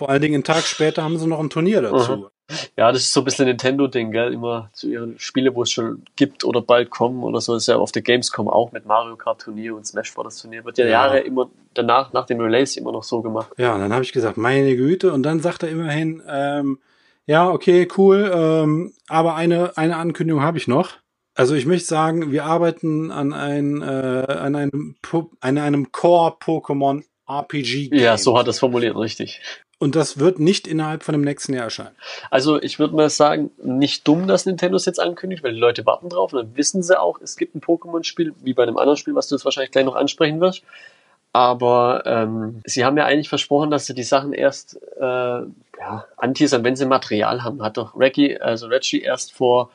[0.00, 2.16] Vor allen Dingen einen Tag später haben sie noch ein Turnier dazu.
[2.16, 2.26] Mhm.
[2.74, 4.32] Ja, das ist so ein bisschen Nintendo-Ding, gell?
[4.32, 7.52] Immer zu ihren Spiele, wo es schon gibt oder bald kommen oder so.
[7.52, 10.40] Das ist ja auf der Gamescom auch mit Mario Kart Turnier und Smash Bros.
[10.40, 10.64] Turnier.
[10.64, 13.50] Wird ja, ja, Jahre immer danach, nach dem Release immer noch so gemacht.
[13.58, 15.12] Ja, und dann habe ich gesagt, meine Güte.
[15.12, 16.78] Und dann sagt er immerhin, ähm,
[17.26, 20.92] ja, okay, cool, ähm, aber eine, eine Ankündigung habe ich noch.
[21.34, 24.96] Also ich möchte sagen, wir arbeiten an, ein, äh, an einem,
[25.40, 27.90] an einem Core-Pokémon RPG.
[27.90, 28.00] -Game.
[28.00, 29.42] Ja, so hat er es formuliert, richtig.
[29.80, 31.96] Und das wird nicht innerhalb von dem nächsten Jahr erscheinen.
[32.30, 35.86] Also ich würde mal sagen, nicht dumm, dass Nintendo es jetzt ankündigt, weil die Leute
[35.86, 38.98] warten drauf und dann wissen sie auch, es gibt ein Pokémon-Spiel, wie bei einem anderen
[38.98, 40.64] Spiel, was du jetzt wahrscheinlich gleich noch ansprechen wirst.
[41.32, 46.62] Aber ähm, sie haben ja eigentlich versprochen, dass sie die Sachen erst äh, ja, anteasern,
[46.62, 47.62] wenn sie Material haben.
[47.62, 49.70] Hat doch Reggie, also Reggie erst vor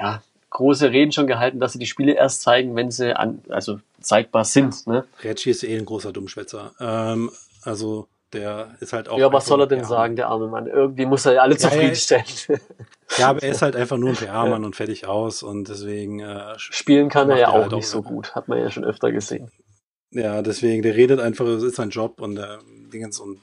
[0.00, 3.80] ja, große Reden schon gehalten, dass sie die Spiele erst zeigen, wenn sie an, also
[4.00, 4.86] zeigbar sind.
[4.86, 5.04] Ne?
[5.22, 6.72] Reggie ist eh ein großer Dummschwätzer.
[6.80, 7.30] Ähm,
[7.64, 9.18] also der ist halt auch.
[9.18, 9.84] Ja, was soll er denn ja.
[9.84, 10.66] sagen, der arme Mann?
[10.66, 12.24] Irgendwie muss er ja alle zufriedenstellen.
[12.48, 12.56] Ja,
[13.18, 16.20] Ja, aber er ist halt einfach nur ein PR-Mann und fertig aus und deswegen.
[16.20, 18.84] Äh, Spielen kann er ja auch halt nicht auch so gut, hat man ja schon
[18.84, 19.50] öfter gesehen.
[20.10, 22.58] Ja, deswegen, der redet einfach, es ist sein Job und äh,
[22.92, 23.40] Dingens und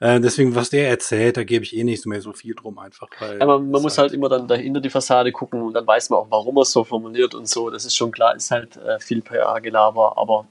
[0.00, 0.14] ja.
[0.14, 3.08] Äh, deswegen, was der erzählt, da gebe ich eh nicht mehr so viel drum einfach.
[3.18, 6.08] Weil Aber man muss halt, halt immer dann dahinter die Fassade gucken und dann weiß
[6.08, 7.68] man auch, warum er es so formuliert und so.
[7.68, 10.46] Das ist schon klar, ist halt äh, viel PR-Gelaber, aber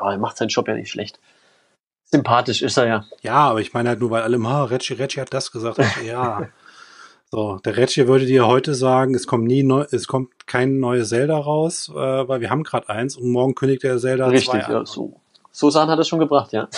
[0.00, 1.20] ja, er macht seinen Job ja nicht schlecht.
[2.12, 3.04] Sympathisch ist er ja.
[3.22, 5.78] Ja, aber ich meine halt nur, weil alle, ah, Reggie, Reggie hat das gesagt.
[6.06, 6.48] ja.
[7.34, 11.08] So, der Reggie würde dir heute sagen, es kommt nie neu, es kommt kein neues
[11.08, 14.64] Zelda raus, äh, weil wir haben gerade eins und morgen kündigt der Zelda Richtig, 2
[14.66, 14.72] an.
[14.72, 15.14] ja, so.
[15.50, 16.68] So Sachen hat er schon gebracht, ja.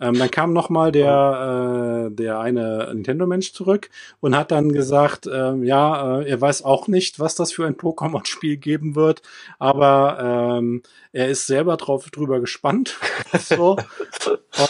[0.00, 3.90] Ähm, dann kam nochmal der, äh, der eine Nintendo-Mensch zurück
[4.20, 7.76] und hat dann gesagt, äh, ja, äh, er weiß auch nicht, was das für ein
[7.76, 9.22] Pokémon-Spiel geben wird,
[9.58, 10.82] aber ähm,
[11.12, 12.98] er ist selber drauf drüber gespannt.
[13.38, 13.76] so.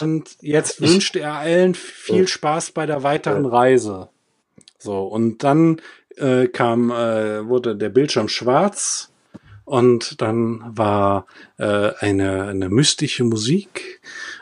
[0.01, 4.09] Und jetzt wünscht er allen viel Spaß bei der weiteren Reise.
[4.79, 5.81] So, und dann
[6.17, 9.11] äh, kam, äh, wurde der Bildschirm schwarz
[9.65, 11.27] und dann war
[11.59, 14.01] äh, eine, eine mystische Musik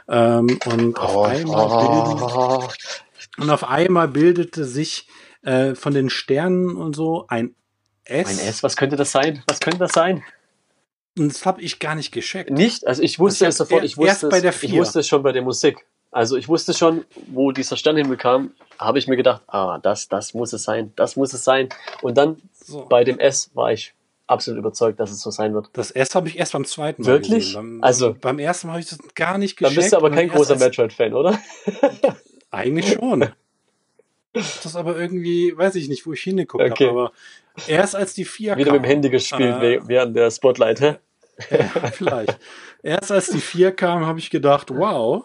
[0.08, 2.68] ähm, und, auf oh, einmal bilden,
[3.38, 5.08] und auf einmal bildete sich
[5.42, 7.54] äh, von den Sternen und so ein
[8.04, 8.28] S.
[8.28, 9.42] Ein S, was könnte das sein?
[9.46, 10.22] Was könnte das sein?
[11.18, 12.50] Und das habe ich gar nicht gescheckt.
[12.50, 12.86] Nicht?
[12.86, 15.42] Also ich wusste also es sofort, ich wusste, es, ich wusste es schon bei der
[15.42, 15.84] Musik.
[16.10, 20.34] Also ich wusste schon, wo dieser Sternenhimmel kam, habe ich mir gedacht, ah, das, das
[20.34, 21.68] muss es sein, das muss es sein.
[22.00, 22.86] Und dann so.
[22.88, 23.92] bei dem S war ich
[24.26, 25.70] absolut überzeugt, dass es so sein wird.
[25.72, 27.54] Das S habe ich erst beim zweiten Mal Wirklich?
[27.54, 29.76] Beim, also beim ersten Mal habe ich das gar nicht gescheckt.
[29.76, 31.38] Dann bist du aber kein großer Metroid-Fan, oder?
[32.50, 33.28] Eigentlich schon.
[34.32, 36.88] Das ist aber irgendwie, weiß ich nicht, wo ich hingeguckt okay.
[36.88, 37.12] habe, aber
[37.66, 40.96] erst als die vier Wieder kam, mit dem Handy gespielt äh, während der Spotlight, hä?
[41.50, 42.38] Ja, vielleicht.
[42.82, 45.24] erst als die vier kam, habe ich gedacht, wow.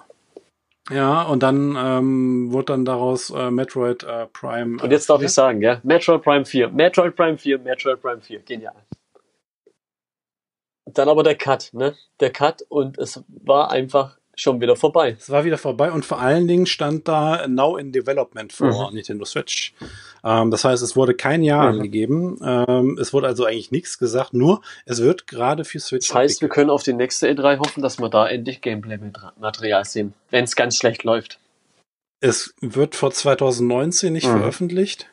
[0.89, 4.81] Ja, und dann ähm, wurde dann daraus äh, Metroid äh, Prime.
[4.81, 5.25] und jetzt darf 4.
[5.27, 8.75] ich sagen, ja, Metroid Prime 4, Metroid Prime 4, Metroid Prime 4, genial.
[10.85, 11.95] Dann aber der Cut, ne?
[12.19, 15.15] Der Cut und es war einfach schon wieder vorbei.
[15.19, 18.95] Es war wieder vorbei und vor allen Dingen stand da Now in Development vor mhm.
[18.95, 19.73] Nintendo Switch.
[20.23, 21.77] Ähm, das heißt, es wurde kein Jahr mhm.
[21.77, 22.39] angegeben.
[22.43, 26.07] Ähm, es wurde also eigentlich nichts gesagt, nur es wird gerade für Switch.
[26.07, 26.41] Das heißt, entwickelt.
[26.41, 30.55] wir können auf die nächste E3 hoffen, dass wir da endlich Gameplay-Material sehen, wenn es
[30.55, 31.39] ganz schlecht läuft.
[32.19, 34.39] Es wird vor 2019 nicht mhm.
[34.39, 35.07] veröffentlicht.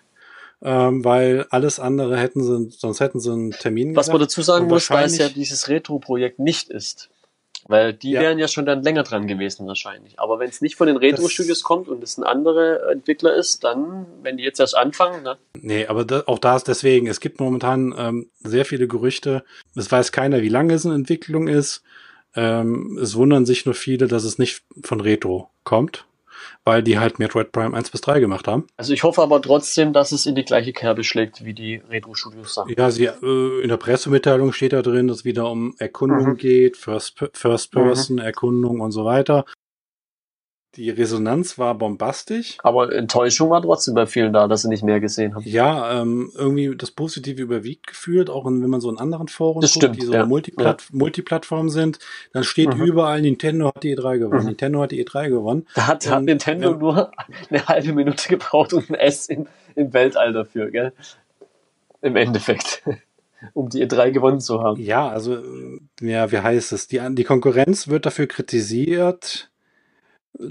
[0.61, 4.67] Ähm, weil alles andere hätten sie, sonst hätten sie einen Termin Was man dazu sagen
[4.67, 7.11] muss, da es ja dieses Retro-Projekt nicht ist,
[7.69, 8.23] weil die ja.
[8.23, 10.19] wären ja schon dann länger dran gewesen wahrscheinlich.
[10.19, 14.07] Aber wenn es nicht von den Retro-Studios kommt und es ein anderer Entwickler ist, dann,
[14.23, 15.37] wenn die jetzt erst anfangen, ne?
[15.61, 19.45] Nee, aber da, auch da ist deswegen, es gibt momentan ähm, sehr viele Gerüchte.
[19.77, 21.83] Es weiß keiner, wie lange es in Entwicklung ist.
[22.35, 26.07] Ähm, es wundern sich nur viele, dass es nicht von Retro kommt
[26.65, 28.67] weil die halt Metroid Prime 1 bis 3 gemacht haben.
[28.77, 32.15] Also ich hoffe aber trotzdem, dass es in die gleiche Kerbe schlägt wie die Retro
[32.15, 32.75] Studios Sachen.
[32.77, 36.37] Ja, sie, äh, in der Pressemitteilung steht da drin, dass es wieder um Erkundung mhm.
[36.37, 38.23] geht, First, First Person mhm.
[38.23, 39.45] Erkundung und so weiter.
[40.79, 42.57] Die Resonanz war bombastisch.
[42.63, 45.43] Aber Enttäuschung war trotzdem bei vielen da, dass sie nicht mehr gesehen haben.
[45.45, 49.73] Ja, ähm, irgendwie das Positive überwiegt gefühlt, auch wenn man so in anderen Foren das
[49.73, 50.25] guckt, stimmt, die so ja.
[50.25, 50.89] Multiplat ja.
[50.93, 51.99] Multiplattform sind,
[52.33, 52.85] dann steht mhm.
[52.85, 54.43] überall Nintendo hat die E3 gewonnen.
[54.43, 54.47] Mhm.
[54.47, 55.67] Nintendo hat die E3 gewonnen.
[55.75, 57.11] Da hat, hat Nintendo ähm, nur
[57.51, 60.93] eine halbe Minute gebraucht und ein S in, im Weltall dafür, gell?
[62.03, 62.85] Im Endeffekt.
[63.53, 64.81] um die E3 gewonnen zu haben.
[64.81, 65.39] Ja, also,
[66.01, 66.87] ja, wie heißt es?
[66.87, 69.51] Die, die Konkurrenz wird dafür kritisiert,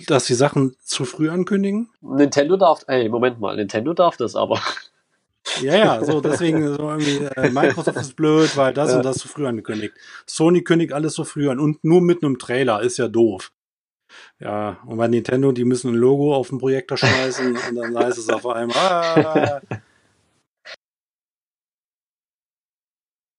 [0.08, 1.90] dass sie Sachen zu früh ankündigen?
[2.02, 4.62] Nintendo darf, ey, Moment mal, Nintendo darf das aber.
[5.62, 8.98] Ja, ja, so deswegen so irgendwie äh, Microsoft ist blöd, weil das ja.
[8.98, 9.94] und das zu früh angekündigt.
[10.26, 13.52] Sony kündigt alles so früh an und nur mit einem Trailer ist ja doof.
[14.40, 18.18] Ja, und bei Nintendo, die müssen ein Logo auf den Projektor schmeißen und dann heißt
[18.18, 18.78] es auf einmal.
[18.78, 19.62] Ah,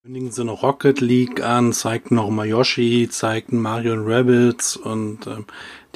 [0.09, 5.45] kündigen sie eine Rocket League an, zeigten noch mal Yoshi, zeigten Mario Rabbits und ähm,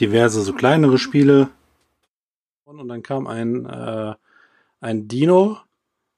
[0.01, 1.49] diverse so kleinere Spiele.
[2.67, 4.13] Und dann kam ein, äh,
[4.83, 5.57] ein Dino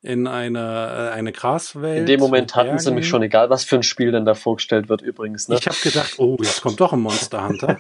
[0.03, 2.01] in eine, äh, eine Graswelt.
[2.01, 4.89] In dem Moment hatten sie mich schon, egal was für ein Spiel denn da vorgestellt
[4.89, 5.47] wird übrigens.
[5.47, 5.57] Ne?
[5.61, 7.79] Ich habe gedacht, oh, jetzt kommt doch ein Monster Hunter.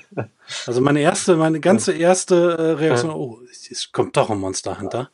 [0.65, 5.11] also meine erste, meine ganze erste äh, Reaktion, oh, es kommt doch ein Monster Hunter.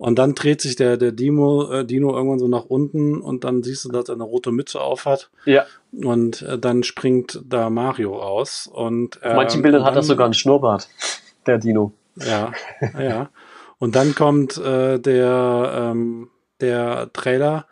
[0.00, 3.62] Und dann dreht sich der, der Dino, äh, Dino irgendwann so nach unten und dann
[3.62, 5.28] siehst du, dass er eine rote Mütze auf hat.
[5.44, 5.66] Ja.
[5.92, 8.66] Und äh, dann springt da Mario aus.
[8.66, 10.88] Und, ähm, Auf manchen Bildern hat er sogar einen Schnurrbart,
[11.46, 11.92] der Dino.
[12.16, 12.50] Ja,
[12.98, 13.28] ja.
[13.78, 16.30] Und dann kommt äh, der, ähm,
[16.62, 17.66] der Trailer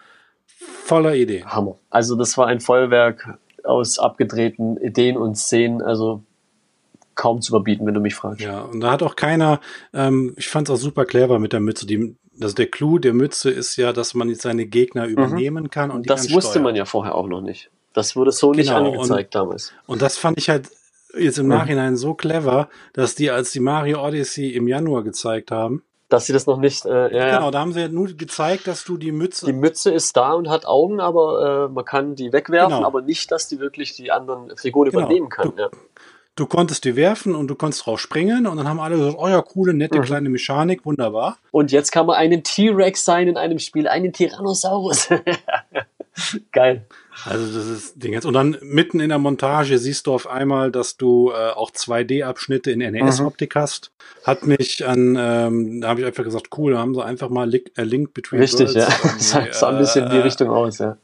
[0.44, 1.50] voller Ideen.
[1.50, 1.78] Hammer.
[1.88, 5.80] Also das war ein Feuerwerk aus abgedrehten Ideen und Szenen.
[5.80, 6.24] Also
[7.18, 8.40] kaum zu überbieten, wenn du mich fragst.
[8.40, 9.60] Ja, und da hat auch keiner,
[9.92, 11.86] ähm, ich fand es auch super clever mit der Mütze.
[11.86, 15.12] Die, also der Clou der Mütze ist ja, dass man jetzt seine Gegner Mhm.
[15.12, 16.62] übernehmen kann und die das wusste steuern.
[16.64, 17.70] man ja vorher auch noch nicht.
[17.92, 19.72] Das wurde so nicht Genau, angezeigt damals.
[19.86, 20.70] Und das fand ich halt
[21.18, 21.52] jetzt im Mhm.
[21.52, 26.32] Nachhinein so clever, dass die, als die Mario Odyssey im Januar gezeigt haben, Dass sie
[26.32, 29.12] das noch nicht, äh, ja, genau, da haben sie ja nur gezeigt, dass du die
[29.12, 32.86] Mütze Die Mütze ist da und hat Augen, aber äh, man kann die wegwerfen, Genau.
[32.86, 35.02] aber nicht, dass die wirklich die anderen Figuren Genau.
[35.02, 35.52] übernehmen kann.
[35.58, 35.68] Ja.
[36.38, 39.26] Du konntest die werfen und du konntest drauf springen und dann haben alle gesagt, oh
[39.26, 40.02] ja, coole, nette Mhm.
[40.04, 41.38] kleine Mechanik, wunderbar.
[41.50, 45.08] Und jetzt kann man einen T-Rex sein in einem Spiel, einen Tyrannosaurus.
[46.52, 46.86] Geil.
[47.24, 48.24] Also das ist Ding jetzt.
[48.26, 52.70] Und dann mitten in der Montage siehst du auf einmal, dass du äh, auch 2D-Abschnitte
[52.70, 53.90] in NES-Optik hast.
[54.24, 57.48] Hat mich an, ähm, da habe ich einfach gesagt, cool, da haben sie einfach mal
[57.48, 58.86] Link, äh, Link Between Richtig, ja.
[58.86, 60.96] Worlds Das sah ein bisschen in die äh, Richtung aus, ja.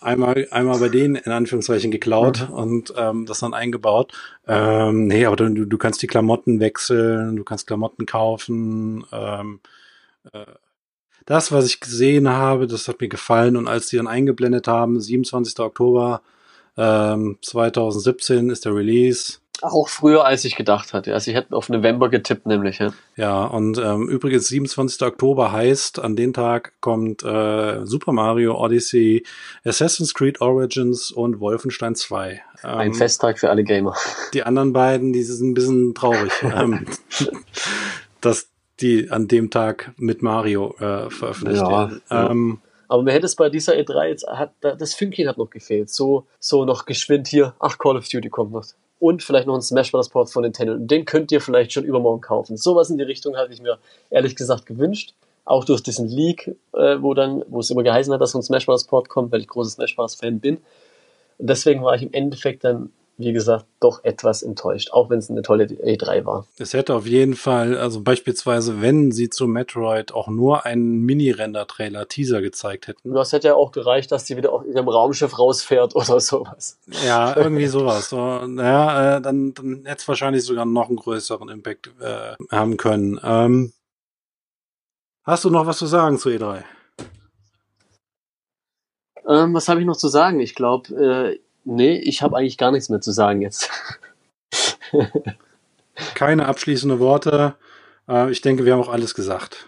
[0.00, 2.54] einmal, einmal bei denen in Anführungszeichen geklaut Mhm.
[2.54, 4.12] und ähm, das dann eingebaut.
[4.48, 9.04] Ähm, nee, aber du, du kannst die Klamotten wechseln, du kannst Klamotten kaufen.
[9.12, 9.60] Ähm,
[10.32, 10.44] äh,
[11.30, 15.00] das, was ich gesehen habe, das hat mir gefallen und als die dann eingeblendet haben,
[15.00, 15.60] 27.
[15.60, 16.22] Oktober
[16.76, 19.34] ähm, 2017 ist der Release.
[19.62, 21.14] Auch früher, als ich gedacht hatte.
[21.14, 22.92] Also ich hätte auf November getippt, nämlich, ja.
[23.14, 25.02] Ja, und ähm, übrigens 27.
[25.02, 29.24] Oktober heißt, an den Tag kommt äh, Super Mario Odyssey,
[29.64, 32.42] Assassin's Creed Origins und Wolfenstein 2.
[32.64, 33.94] Ein Ähm, Festtag für alle Gamer.
[34.34, 36.86] Die anderen beiden, die sind ein bisschen traurig, ähm,
[38.20, 38.48] dass
[38.80, 42.02] die an dem Tag mit Mario äh, veröffentlicht Ja, werden.
[42.10, 42.30] ja.
[42.30, 42.58] Ähm,
[42.88, 45.90] Aber mir hätte es bei dieser E3 jetzt, hat, da- das Fünkchen hat noch gefehlt.
[45.90, 48.64] So, so noch geschwind hier, ach, Call of Duty kommt noch.
[48.98, 50.08] Und vielleicht noch ein Smash Bros.
[50.10, 50.74] Port von Nintendo.
[50.74, 52.56] Und den könnt ihr vielleicht schon übermorgen kaufen.
[52.58, 53.78] Sowas in die Richtung hatte ich mir
[54.10, 55.14] ehrlich gesagt gewünscht.
[55.46, 58.42] Auch durch diesen Leak, äh, wo dann, wo es immer geheißen hat, dass so ein
[58.42, 58.84] Smash Bros.
[58.84, 60.14] Port kommt, weil ich großer Smash Bros.
[60.16, 60.58] Fan bin.
[61.38, 64.90] Und deswegen war ich im Endeffekt dann, wie gesagt, doch etwas enttäuscht.
[64.92, 66.46] Auch wenn es eine tolle E3 war.
[66.58, 72.08] es hätte auf jeden Fall, also beispielsweise, wenn sie zu Metroid auch nur einen Mini-Render-Trailer,
[72.08, 73.12] Teaser gezeigt hätten.
[73.12, 76.78] Das hätte ja auch gereicht, dass sie wieder auf ihrem Raumschiff rausfährt oder sowas.
[77.04, 78.08] Ja, irgendwie sowas.
[78.08, 82.78] So, naja, äh, dann, dann hätte es wahrscheinlich sogar noch einen größeren Impact äh, haben
[82.78, 83.20] können.
[83.22, 83.72] Ähm,
[85.24, 86.64] hast du noch was zu sagen zu E E3?
[89.28, 90.40] Ähm, was habe ich noch zu sagen?
[90.40, 91.38] Ich glaube, äh,
[91.70, 93.70] nee, ich habe eigentlich gar nichts mehr zu sagen jetzt.
[96.14, 97.54] Keine abschließende Worte.
[98.08, 99.66] Äh, ich denke, wir haben auch alles gesagt.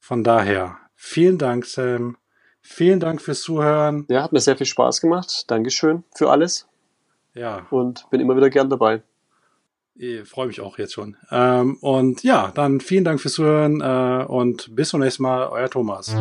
[0.00, 2.16] Von daher, vielen Dank, Sam.
[2.60, 4.06] Vielen Dank fürs Zuhören.
[4.08, 5.50] Ja, hat mir sehr viel Spaß gemacht.
[5.50, 6.66] Dankeschön für alles
[7.34, 9.02] Ja, und bin immer wieder gern dabei.
[9.94, 11.16] ich freue mich auch jetzt schon.
[11.30, 15.68] Ähm, und ja, dann vielen Dank fürs Zuhören äh, und bis zum nächsten Mal, euer
[15.68, 16.14] Thomas.